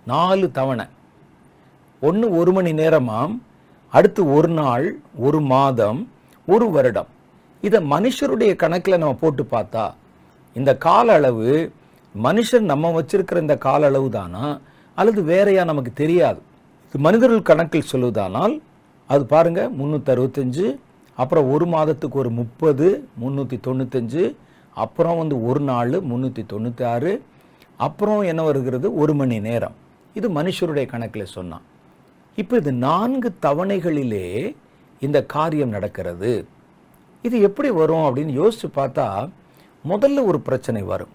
நாலு 0.07 0.45
தவணை. 0.57 0.85
ஒன்று 2.01 2.27
ஒரு 2.39 2.51
மணி 2.57 2.71
நேரமாம் 2.73 3.33
அடுத்து 3.93 4.21
ஒரு 4.35 4.49
நாள் 4.59 4.87
ஒரு 5.25 5.39
மாதம் 5.53 5.99
ஒரு 6.47 6.65
வருடம். 6.75 7.09
இதை 7.61 7.79
மனுஷருடைய 7.91 8.55
கணக்கில் 8.55 9.01
நம்ம 9.01 9.17
போட்டு 9.21 9.43
பார்த்தா 9.51 9.85
இந்த 10.55 10.71
கால 10.85 11.13
அளவு 11.13 11.49
மனுஷன் 12.15 12.69
நம்ம 12.71 12.91
வச்சிருக்கிற 12.97 13.41
இந்த 13.45 13.55
கால 13.57 13.85
அளவு 13.85 14.09
தானா? 14.09 14.45
அல்லது 14.97 15.21
வேறையா 15.23 15.63
நமக்கு 15.63 15.91
தெரியாது? 15.93 16.41
மனிதர்கள் 16.93 17.49
கணக்கில் 17.49 17.91
சொல்லுவதானால் 17.91 18.55
அது 19.09 19.23
பாருங்கள் 19.33 19.71
முந்நூற்றி 19.79 20.11
அறுபத்தஞ்சு 20.13 20.67
அப்புறம் 21.17 21.51
ஒரு 21.51 21.65
மாதத்துக்கு 21.65 22.17
ஒரு 22.19 22.31
முப்பது 22.39 22.87
முந்நூற்றி 23.21 23.57
தொண்ணூத்தஞ்சு 23.67 24.23
அப்புறம் 24.83 25.17
வந்து 25.17 25.35
ஒரு 25.45 25.61
நாள் 25.69 25.91
முந்நூற்றி 25.91 26.43
தொண்ணூற்றி 26.53 26.83
ஆறு 26.93 27.11
அப்புறம் 27.77 28.21
என்ன 28.31 28.41
வருகிறது? 28.43 28.87
ஒரு 29.01 29.13
மணி 29.13 29.39
நேரம். 29.39 29.75
இது 30.13 30.27
மனுஷருடைய 30.29 30.85
கணக்கில் 30.85 31.33
சொன்னான். 31.37 31.65
இப்போ 32.35 32.55
இது 32.57 32.71
நான்கு 32.71 33.29
தவணைகளிலே 33.41 34.55
இந்த 34.99 35.25
காரியம் 35.25 35.69
நடக்கிறது. 35.69 36.47
இது 37.21 37.41
எப்படி 37.41 37.69
வரும் 37.69 38.05
அப்படின்னு 38.07 38.33
யோசித்து 38.41 38.69
பார்த்தா 38.81 39.29
முதல்ல 39.89 40.25
ஒரு 40.25 40.39
பிரச்சனை 40.39 40.81
வரும். 40.81 41.13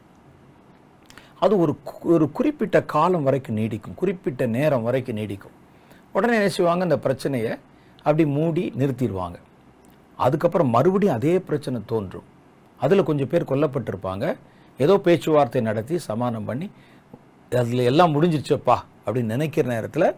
அது 1.38 1.54
ஒரு 1.58 1.76
ஒரு 2.02 2.30
குறிப்பிட்ட 2.30 2.82
காலம் 2.82 3.22
வரைக்கும் 3.22 3.56
நீடிக்கும். 3.56 3.94
குறிப்பிட்ட 3.94 4.46
நேரம் 4.46 4.82
வரைக்கும் 4.82 5.16
நீடிக்கும். 5.16 5.56
உடனே 6.12 6.34
என்ன 6.34 6.48
செய்வாங்க? 6.48 6.82
அந்த 6.82 6.98
பிரச்சனையை 6.98 7.52
அப்படி 7.96 8.26
மூடி 8.26 8.72
நிறுத்திடுவாங்க. 8.78 9.38
அதுக்கப்புறம் 10.16 10.68
மறுபடியும் 10.68 11.14
அதே 11.14 11.38
பிரச்சனை 11.38 11.80
தோன்றும். 11.86 12.28
அதில் 12.84 13.08
கொஞ்சம் 13.08 13.30
பேர் 13.32 13.50
கொல்லப்பட்டிருப்பாங்க. 13.50 14.24
ஏதோ 14.84 14.94
பேச்சுவார்த்தை 15.06 15.60
நடத்தி 15.68 15.96
சமாதானம் 16.08 16.48
பண்ணி 16.50 16.66
அதில் 17.52 17.88
எல்லாம் 17.90 18.14
முடிஞ்சிருச்சப்பா 18.16 18.76
அப்படின்னு 19.04 19.34
நினைக்கிற 19.36 19.66
நேரத்தில் 19.74 20.08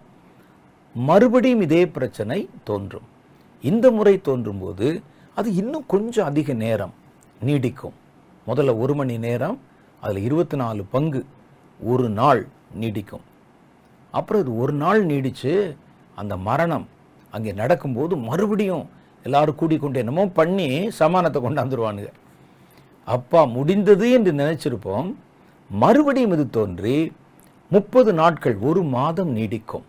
மறுபடியும் 0.94 1.64
இதே 1.66 1.82
பிரச்சனை 1.96 2.38
தோன்றும். 2.68 3.06
இந்த 3.70 3.86
முறை 3.96 4.14
தோன்றும்போது 4.28 4.88
அது 5.38 5.48
இன்னும் 5.60 5.86
கொஞ்சம் 5.92 6.28
அதிக 6.30 6.52
நேரம் 6.64 6.94
நீடிக்கும். 7.48 7.96
முதல்ல 8.46 8.72
ஒரு 8.84 8.94
மணி 9.00 9.14
நேரம் 9.26 9.56
அதில் 10.02 10.24
இருபத்தி 10.28 10.56
நாலு 10.62 10.82
பங்கு 10.94 11.20
ஒரு 11.80 12.06
நாள் 12.20 12.42
நீடிக்கும். 12.80 13.24
அப்புறம் 14.18 14.42
இது 14.44 14.52
ஒரு 14.62 14.74
நாள் 14.82 15.00
நீடித்து 15.10 15.52
அந்த 16.20 16.34
மரணம் 16.48 16.86
அங்கே 17.34 17.52
நடக்கும்போது 17.60 18.14
மறுபடியும் 18.30 18.84
எல்லாரும் 19.26 19.58
கூடிக்கொண்டு 19.60 20.02
என்னமோ 20.02 20.24
பண்ணி 20.40 20.66
சமானத்தை 20.98 21.40
கொண்டாந்துருவானுங்க. 21.42 22.10
அப்பா 23.04 23.44
முடிந்தது 23.44 24.10
என்று 24.10 24.32
நினைச்சிருப்போம் 24.32 25.08
மறுபடியும் 25.70 26.32
இது 26.32 26.50
தோன்றி 26.50 27.12
முப்பது 27.70 28.12
நாட்கள் 28.12 28.56
ஒரு 28.58 28.82
மாதம் 28.82 29.36
நீடிக்கும். 29.36 29.86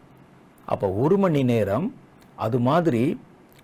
அப்போ 0.66 0.88
ஒரு 0.92 1.18
மணி 1.18 1.44
நேரம் 1.44 1.88
அது 2.36 2.60
மாதிரி 2.60 3.04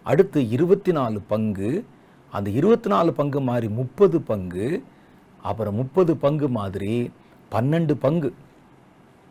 அடுத்து 0.04 0.40
இருபத்தி 0.50 0.92
நாலு 0.92 1.20
பங்கு 1.22 1.86
அந்த 2.32 2.50
இருபத்தி 2.50 2.90
நாலு 2.90 3.14
பங்கு 3.14 3.40
மாதிரி 3.42 3.68
முப்பது 3.70 4.22
பங்கு 4.22 4.84
அப்புறம் 5.42 5.76
முப்பது 5.76 6.18
பங்கு 6.18 6.48
மாதிரி 6.50 7.12
பன்னெண்டு 7.52 7.94
பங்கு. 8.06 8.34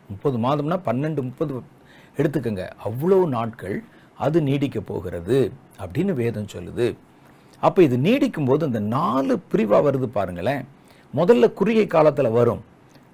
முப்பது 0.09 0.37
மாதம்னா 0.37 0.77
பன்னெண்டு 0.85 1.21
முப்பது 1.21 1.61
எடுத்துக்கங்க. 2.17 2.63
அவ்வளோ 2.85 3.27
நாட்கள் 3.27 3.83
அது 4.17 4.41
நீடிக்க 4.41 4.79
போகிறது 4.79 5.51
அப்படின்னு 5.83 6.13
வேதம் 6.13 6.51
சொல்லுது. 6.55 6.87
அப்போ 7.61 7.83
இது 7.83 7.97
நீடிக்கும் 7.97 8.45
போது 8.45 8.65
அந்த 8.65 8.79
நாலு 8.79 9.39
பிரிவாக 9.51 9.91
வருது 9.91 10.05
பாருங்களேன். 10.05 10.67
முதல்ல 11.15 11.53
குறுகிய 11.53 11.87
காலத்தில் 11.87 12.29
வரும். 12.29 12.61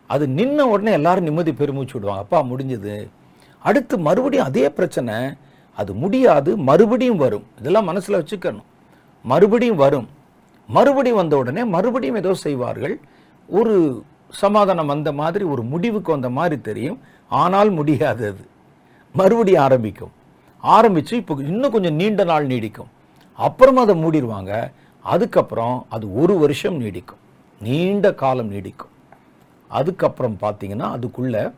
அது 0.07 0.27
நின்ன 0.27 0.59
உடனே 0.59 0.91
எல்லாரும் 0.91 1.23
நிம்மதி 1.23 1.53
பெருமூச்சு 1.53 1.93
விடுவாங்க. 1.93 2.21
அப்பா 2.21 2.41
முடிஞ்சது. 2.41 3.09
அடுத்து 3.59 3.97
மறுபடியும் 3.97 4.45
அதே 4.45 4.69
பிரச்சனை 4.69 5.15
அது 5.75 5.93
முடியாது 5.93 6.57
மறுபடியும் 6.57 7.17
வரும். 7.17 7.45
இதெல்லாம் 7.59 7.83
மனசில் 7.83 8.15
வச்சுக்கணும். 8.15 8.67
மறுபடியும் 9.23 9.75
வரும். 9.75 10.07
மறுபடியும் 10.67 11.17
வந்த 11.17 11.37
உடனே 11.37 11.63
மறுபடியும் 11.63 12.15
ஏதோ 12.15 12.33
செய்வார்கள். 12.33 12.99
ஒரு 13.49 14.03
சமாதானம் 14.29 14.85
வந்த 14.85 15.11
மாதிரி 15.11 15.45
ஒரு 15.45 15.63
முடிவுக்கு 15.63 16.11
வந்த 16.11 16.29
மாதிரி 16.29 16.61
தெரியும். 16.61 16.99
ஆனால் 17.27 17.69
முடியாது 17.69 18.27
அது. 18.27 18.45
மறுபடியும் 19.13 19.61
ஆரம்பிக்கும். 19.61 20.11
ஆரம்பித்து 20.59 21.17
இப்போ 21.17 21.35
இன்னும் 21.39 21.71
கொஞ்சம் 21.71 21.93
நீண்ட 21.93 22.23
நாள் 22.23 22.47
நீடிக்கும். 22.47 22.91
அப்புறமா 23.35 23.81
அதை 23.81 24.03
மூடிடுவாங்க 24.03 24.71
அதுக்கப்புறம் 24.99 25.85
அது 25.89 26.15
ஒரு 26.15 26.37
வருஷம் 26.37 26.81
நீடிக்கும். 26.81 27.21
நீண்ட 27.61 28.13
காலம் 28.13 28.51
நீடிக்கும். 28.51 28.93
அதுக்கப்புறம் 29.67 30.37
பார்த்தீங்கன்னா 30.41 30.97
அதுக்குள்ள 30.97 31.53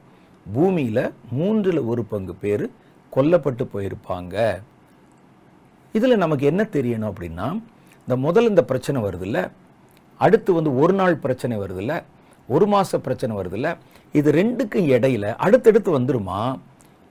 பூமியில் 0.53 1.13
மூன்றில் 1.31 1.79
ஒரு 1.79 2.03
பங்கு 2.03 2.35
பேர் 2.35 2.71
கொல்லப்பட்டு 3.09 3.69
போயிருப்பாங்க. 3.73 4.61
இதில் 5.93 6.17
நமக்கு 6.17 6.45
என்ன 6.45 6.67
தெரியணும் 6.71 7.11
அப்படின்னா 7.11 7.61
இந்த 7.99 8.17
முதல் 8.17 8.47
இந்த 8.47 8.63
பிரச்சனை 8.63 9.01
வருதுல்ல. 9.01 9.51
அடுத்து 10.17 10.53
வந்து 10.53 10.79
ஒரு 10.79 10.93
நாள் 10.93 11.15
பிரச்சனை 11.15 11.57
வருதுல்ல. 11.57 12.03
ஒரு 12.47 12.67
மாத 12.67 12.99
பிரச்சனை 12.99 13.37
வருதுல்ல. 13.37 13.77
இது 14.11 14.31
ரெண்டுக்கும் 14.31 14.77
இடையில 14.77 15.35
அடுத்தடுத்து 15.35 15.99
வந்துருமா? 15.99 16.59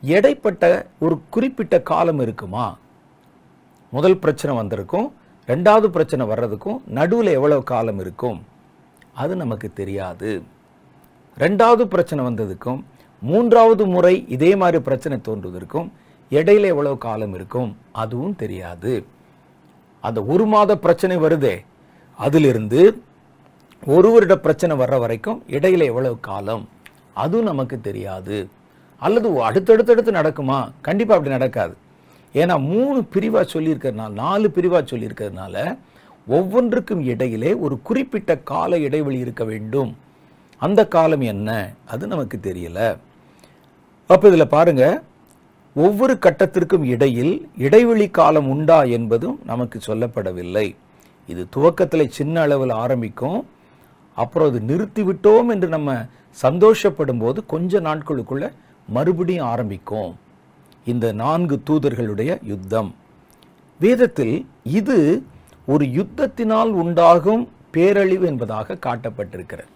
இடைப்பட்ட 0.03 0.87
ஒரு 0.99 1.21
குறிப்பிட்ட 1.31 1.81
காலம் 1.81 2.21
இருக்குமா? 2.21 2.79
முதல் 3.91 4.19
பிரச்சனை 4.19 4.57
வந்திருக்கும். 4.57 5.13
ரெண்டாவது 5.47 5.87
பிரச்சனை 5.87 6.27
வர்றதுக்கும் 6.27 6.79
நடுவில் 6.87 7.27
எவ்வளோ 7.27 7.61
காலம் 7.61 7.99
இருக்கும்? 7.99 8.47
அது 9.13 9.37
நமக்கு 9.37 9.73
தெரியாது. 9.73 10.43
ரெண்டாவது 11.39 11.85
பிரச்சனை 11.85 12.25
வந்ததுக்கும் 12.25 12.85
மூன்றாவது 13.21 13.87
முறை 13.87 14.25
இதே 14.29 14.57
மாதிரி 14.57 14.83
பிரச்சனை 14.83 15.19
தோன்றுவதற்கும் 15.29 15.93
இடையில 16.31 16.65
எவ்வளோ 16.65 16.95
காலம் 16.95 17.35
இருக்கும்? 17.35 17.77
அதுவும் 17.93 18.37
தெரியாது. 18.37 19.07
அந்த 20.01 20.25
ஒரு 20.25 20.47
மாத 20.47 20.79
பிரச்சனை 20.79 21.17
வருதே. 21.17 21.65
அதிலிருந்து 22.17 23.03
ஒரு 23.87 24.11
வருட 24.11 24.39
பிரச்சனை 24.39 24.77
வர்ற 24.77 24.99
வரைக்கும் 24.99 25.43
இடையில 25.49 25.85
எவ்வளவு 25.85 26.21
காலம்? 26.21 26.69
அதுவும் 27.15 27.45
நமக்கு 27.45 27.81
தெரியாது. 27.81 28.49
அல்லது 28.99 29.51
அடுத்தடுத்தடுத்து 29.51 30.13
நடக்குமா? 30.21 30.71
கண்டிப்பாக 30.81 31.19
அப்படி 31.19 31.37
நடக்காது. 31.37 31.77
ஏன்னா 32.37 32.61
மூணு 32.61 33.05
பிரிவாக 33.05 33.61
சொல்லியிருக்கிறதுனால 33.61 34.09
நாலு 34.09 34.51
பிரிவாக 34.51 34.97
சொல்லியிருக்கிறதுனால 34.97 35.79
ஒவ்வொன்றுக்கும் 36.27 37.05
இடையிலே 37.05 37.55
ஒரு 37.55 37.83
குறிப்பிட்ட 37.83 38.39
கால 38.39 38.79
இடைவெளி 38.79 39.19
இருக்க 39.19 39.45
வேண்டும். 39.45 39.97
அந்த 40.59 40.89
காலம் 40.89 41.21
என்ன? 41.21 41.73
அது 41.87 42.07
நமக்கு 42.07 42.39
தெரியல. 42.43 42.97
அப்போ 44.07 44.29
இதில் 44.29 44.47
பாருங்க. 44.47 45.03
ஒவ்வொரு 45.75 46.19
கட்டத்திற்கும் 46.21 46.83
இடையில் 46.83 47.49
இடைவெளி 47.59 48.09
காலம் 48.09 48.49
உண்டா 48.49 48.83
என்பதும் 48.83 49.41
நமக்கு 49.45 49.81
சொல்லப்படவில்லை. 49.87 50.77
இது 51.27 51.47
துவக்கத்தில் 51.51 52.11
சின்ன 52.11 52.41
அளவில் 52.41 52.71
ஆரம்பிக்கும். 52.71 53.47
அப்புறம் 54.15 54.49
அது 54.49 54.61
நிறுத்திவிட்டோம் 54.61 55.49
என்று 55.49 55.69
நம்ம 55.69 56.05
சந்தோஷப்படும் 56.43 57.21
போது 57.21 57.47
கொஞ்ச 57.47 57.81
நாட்களுக்குள்ள 57.81 58.53
மறுபடியும் 58.89 59.47
ஆரம்பிக்கும். 59.47 60.17
இந்த 60.91 61.07
நான்கு 61.21 61.57
தூதர்களுடைய 61.69 62.33
யுத்தம். 62.51 62.91
வேதத்தில் 63.81 64.37
இது 64.79 64.99
ஒரு 65.73 65.85
யுத்தத்தினால் 65.99 66.73
உண்டாகும் 66.83 67.43
பேரழிவு 67.75 68.27
என்பதாக 68.27 68.77
காட்டப்பட்டிருக்கிறது. 68.87 69.71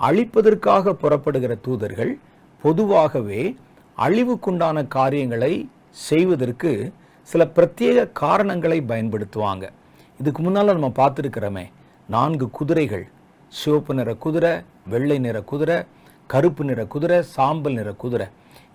அழிப்பதற்காக 0.00 0.94
புறப்படுகிற 1.02 1.54
தூதர்கள் 1.66 2.12
பொதுவாகவே 2.64 3.42
அழிவுக்குண்டான 3.98 4.86
காரியங்களை 4.86 5.52
செய்வதற்கு 6.08 6.92
சில 7.28 7.44
பிரத்யேக 7.56 8.06
காரணங்களை 8.22 8.78
பயன்படுத்துவாங்க. 8.92 9.64
இதுக்கு 10.20 10.42
முன்னால் 10.42 10.78
நம்ம 10.78 10.92
பார்த்துருக்கிறோமே 11.00 11.66
நான்கு 12.08 12.48
குதிரைகள். 12.50 13.06
சிவப்பு 13.52 13.94
நிற 13.94 14.14
குதிரை 14.24 14.52
வெள்ளை 14.88 15.18
நிற 15.18 15.38
குதிரை 15.42 15.76
கருப்பு 16.26 16.64
நிற 16.64 16.80
குதிரை 16.94 17.18
சாம்பல் 17.36 17.78
நிற 17.80 17.92
குதிரை. 18.04 18.26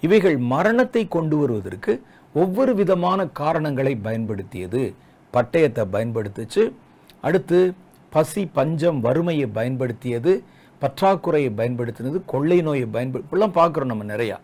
இவைகள் 0.01 0.37
மரணத்தை 0.37 1.07
கொண்டு 1.07 1.37
வருவதற்கு 1.37 1.93
ஒவ்வொரு 2.33 2.75
விதமான 2.75 3.25
காரணங்களை 3.41 3.95
பயன்படுத்தியது. 3.95 4.93
பட்டயத்தை 5.33 5.83
பயன்படுத்துச்சு. 5.95 6.71
அடுத்து 7.21 7.73
பசி 8.09 8.45
பஞ்சம் 8.45 8.99
வறுமையை 8.99 9.47
பயன்படுத்தியது. 9.47 10.43
பற்றாக்குறையை 10.81 11.49
பயன்படுத்தினது. 11.59 12.21
கொள்ளை 12.25 12.61
நோயை 12.61 12.85
பயன்படு 12.85 13.23
இப்படிலாம் 13.25 13.57
பார்க்குறோம் 13.59 13.91
நம்ம 13.93 14.03
நிறையா. 14.13 14.37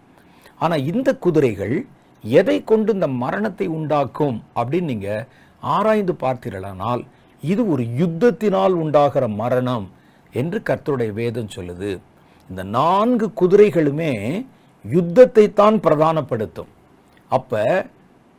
ஆனால் 0.59 0.85
இந்த 0.85 1.09
குதிரைகள் 1.17 1.85
எதை 2.23 2.63
கொண்டு 2.63 2.93
இந்த 2.93 3.07
மரணத்தை 3.07 3.67
உண்டாக்கும் 3.67 4.43
அப்படின்னு 4.55 4.81
நீங்க 4.81 5.27
ஆராய்ந்து 5.59 6.13
பார்த்தீர்களானால் 6.13 7.01
இது 7.43 7.69
ஒரு 7.71 7.83
யுத்தத்தினால் 7.83 8.75
உண்டாகிற 8.83 9.27
மரணம் 9.27 9.91
என்று 10.33 10.59
கர்த்தருடைய 10.59 11.11
வேதம் 11.13 11.53
சொல்லுது. 11.55 11.99
இந்த 12.49 12.63
நான்கு 12.63 13.27
குதிரைகளுமே 13.41 14.13
யுத்தத்தை 14.93 15.45
தான் 15.61 15.77
பிரதானப்படுத்தும். 15.85 16.71
அப்போ 17.31 17.63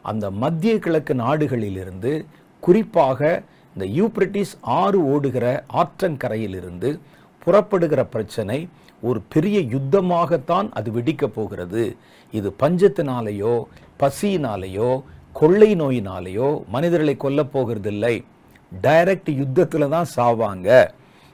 அந்த 0.05 0.27
மத்திய 0.43 0.75
கிழக்கு 0.85 1.15
நாடுகளிலிருந்து 1.25 2.13
குறிப்பாக 2.63 3.21
இந்த 3.75 3.87
யூப்ரிட்டிஸ் 3.99 4.53
ஆறு 4.81 4.99
ஓடுகிற 5.13 5.47
ஆற்றங்கரையிலிருந்து 5.81 6.91
புறப்படுகிற 7.47 8.01
பிரச்சனை 8.15 8.59
ஒரு 9.03 9.21
பெரிய 9.33 9.59
யுத்தமாகத்தான் 9.75 10.69
அது 10.79 10.89
வெடிக்கப் 10.97 11.35
போகிறது. 11.37 11.83
இது 12.33 12.49
பஞ்சத்தினாலேயோ 12.63 13.55
பசியினாலேயோ 14.03 14.91
கொள்ளை 15.41 15.71
நோயினாலேயோ 15.83 16.49
மனிதர்களை 16.75 17.15
கொல்லப் 17.25 17.53
போகிறதில்லை. 17.55 18.15
டைரக்ட் 18.85 19.31
யுத்தத்தில் 19.41 19.93
தான் 19.95 20.09
சாவாங்க 20.17 20.69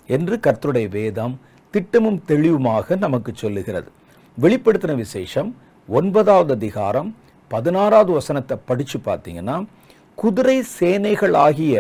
என்று 0.09 0.37
கர்த்தருடைய 0.47 0.89
வேதம் 0.99 1.35
திட்டமும் 1.75 2.21
தெளிவுமாக 2.31 2.97
நமக்கு 3.05 3.33
சொல்லுகிறது. 3.43 3.91
வெளிப்படுத்தின 4.39 4.93
விசேஷம் 4.97 5.49
ஒன்பதாவது 5.89 6.53
அதிகாரம் 6.59 7.09
பதினாறாவது 7.51 8.13
வசனத்தை 8.19 8.57
படித்து 8.69 8.99
பார்த்தீங்கன்னா 8.99 9.57
குதிரை 10.19 10.57
சேனைகள் 10.79 11.35
ஆகிய 11.47 11.75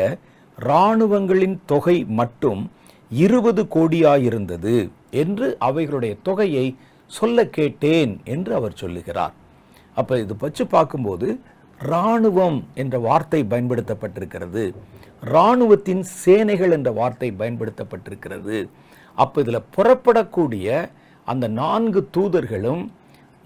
இராணுவங்களின் 0.59 1.57
தொகை 1.73 1.97
மட்டும் 2.21 2.63
இருபது 3.11 3.63
கோடியாயிருந்தது 3.77 4.77
என்று 5.23 5.49
அவைகளுடைய 5.69 6.13
தொகையை 6.29 6.67
சொல்ல 7.11 7.47
கேட்டேன் 7.59 8.13
என்று 8.35 8.53
அவர் 8.59 8.79
சொல்லுகிறார். 8.83 9.35
அப்போ 9.97 10.15
இது 10.19 10.37
பற்றி 10.37 10.65
பார்க்கும்போது 10.65 11.29
இராணுவம் 11.81 12.59
என்ற 12.75 12.99
வார்த்தை 13.09 13.43
பயன்படுத்தப்பட்டிருக்கிறது. 13.53 14.65
இராணுவத்தின் 15.23 16.03
சேனைகள் 16.23 16.75
என்ற 16.79 16.91
வார்த்தை 17.01 17.31
பயன்படுத்தப்பட்டிருக்கிறது. 17.41 18.59
அப்போ 19.19 19.41
இதில் 19.41 19.69
புறப்படக்கூடிய 19.77 20.91
அந்த 21.25 21.49
நான்கு 21.49 22.09
தூதர்களும் 22.17 22.83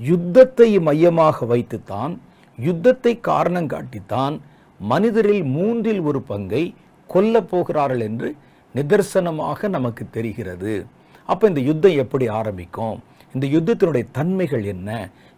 யுத்தத்தை 0.00 0.78
மையமாக 0.78 1.46
வைத்துத்தான் 1.46 2.20
யுத்தத்தை 2.58 3.20
காரணம் 3.20 3.68
காட்டித்தான் 3.68 4.40
மனிதரில் 4.80 5.44
மூன்றில் 5.44 6.00
ஒரு 6.00 6.22
பங்கை 6.22 6.74
கொல்லப்போகிறார்கள் 7.10 8.00
என்று 8.00 8.34
நிதர்சனமாக 8.74 9.68
நமக்கு 9.68 10.10
தெரிகிறது. 10.10 10.86
அப்போ 11.28 11.48
இந்த 11.48 11.60
யுத்தம் 11.60 11.96
எப்படி 11.96 12.28
ஆரம்பிக்கும்? 12.28 13.02
இந்த 13.34 13.46
யுத்தத்தினுடைய 13.46 14.04
தன்மைகள் 14.10 14.64
என்ன? 14.64 14.90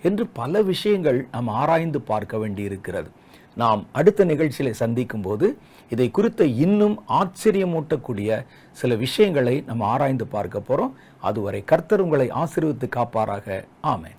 என்று 0.03 0.27
பல 0.33 0.62
விஷயங்கள் 0.62 1.29
நாம் 1.31 1.48
ஆராய்ந்து 1.48 2.01
பார்க்க 2.01 2.38
வேண்டியிருக்கிறது. 2.38 3.09
நாம் 3.57 3.87
அடுத்த 3.92 4.24
நிகழ்ச்சியில 4.24 4.70
சந்திக்கும் 4.70 5.22
போது 5.22 5.46
இதை 5.90 6.11
குறித்த 6.11 6.44
இன்னும் 6.44 6.96
ஆச்சரியமூட்டக்கூடிய 7.09 8.44
சில 8.72 8.94
விஷயங்களை 8.94 9.55
நம்ம 9.66 9.87
ஆராய்ந்து 9.87 10.27
பார்க்க 10.27 10.61
போகிறோம் 10.61 10.92
அதுவரை 11.20 11.64
கர்த்தர் 11.64 12.00
உங்களை 12.00 12.31
ஆசீர்வித்து 12.42 12.88
காப்பாராக. 12.96 13.64
ஆமென். 13.81 14.16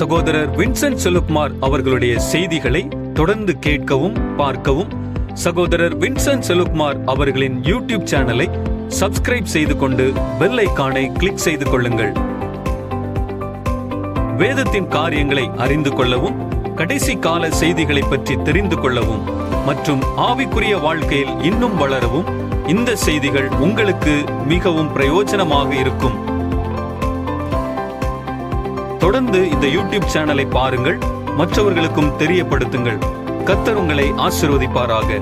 சகோதரர் 0.00 0.50
வின்சென்ட் 0.50 1.00
செலுப்மார் 1.04 1.52
அவர்களுடைய 1.60 2.18
செய்திகளை 2.18 2.88
தொடர்ந்து 3.12 3.52
கேட்கவும் 3.66 4.36
பார்க்கவும் 4.36 4.92
சகோதரர் 5.34 5.96
வின்சென்ட் 5.96 6.46
செலுப்மார் 6.48 6.98
அவர்களின் 7.04 7.56
யூடியூப் 7.62 8.06
சேனலை 8.12 8.48
சப்ஸ்கிரைப் 9.00 9.52
செய்து 9.56 9.76
கொண்டு 9.76 10.06
பெல் 10.38 10.58
ஐகானை 10.66 11.04
கிளிக் 11.18 11.44
செய்து 11.46 11.70
கொள்ளுங்கள். 11.70 12.12
வேதத்தின் 14.40 14.86
காரியங்களை 14.88 15.50
அறிந்து 15.56 15.90
கொள்ளவும் 15.92 16.36
கடைசி 16.74 17.14
கால 17.16 17.50
செய்திகளை 17.50 18.02
பற்றி 18.02 18.34
தெரிந்து 18.42 18.76
கொள்ளவும் 18.80 19.24
மற்றும் 19.66 20.02
ஆவிக்குரிய 20.16 20.80
வாழ்க்கையில் 20.80 21.32
இன்னும் 21.42 21.76
வளரவும் 21.76 22.28
இந்த 22.66 22.96
செய்திகள் 22.96 23.48
உங்களுக்கு 23.66 24.14
மிகவும் 24.46 24.90
பிரயோஜனமாக 24.96 25.70
இருக்கும். 25.72 26.16
தொடர்ந்து 28.98 29.50
இந்த 29.50 29.66
யூடியூப் 29.66 30.12
சேனலை 30.14 30.46
பாருங்கள் 30.50 30.98
மற்றவர்களுக்கும் 31.36 32.12
தெரியப்படுத்துங்கள். 32.18 33.00
கத்தர் 33.44 33.80
உங்களை 33.82 34.12
ஆசிர்வதிப்பாராக. 34.28 35.20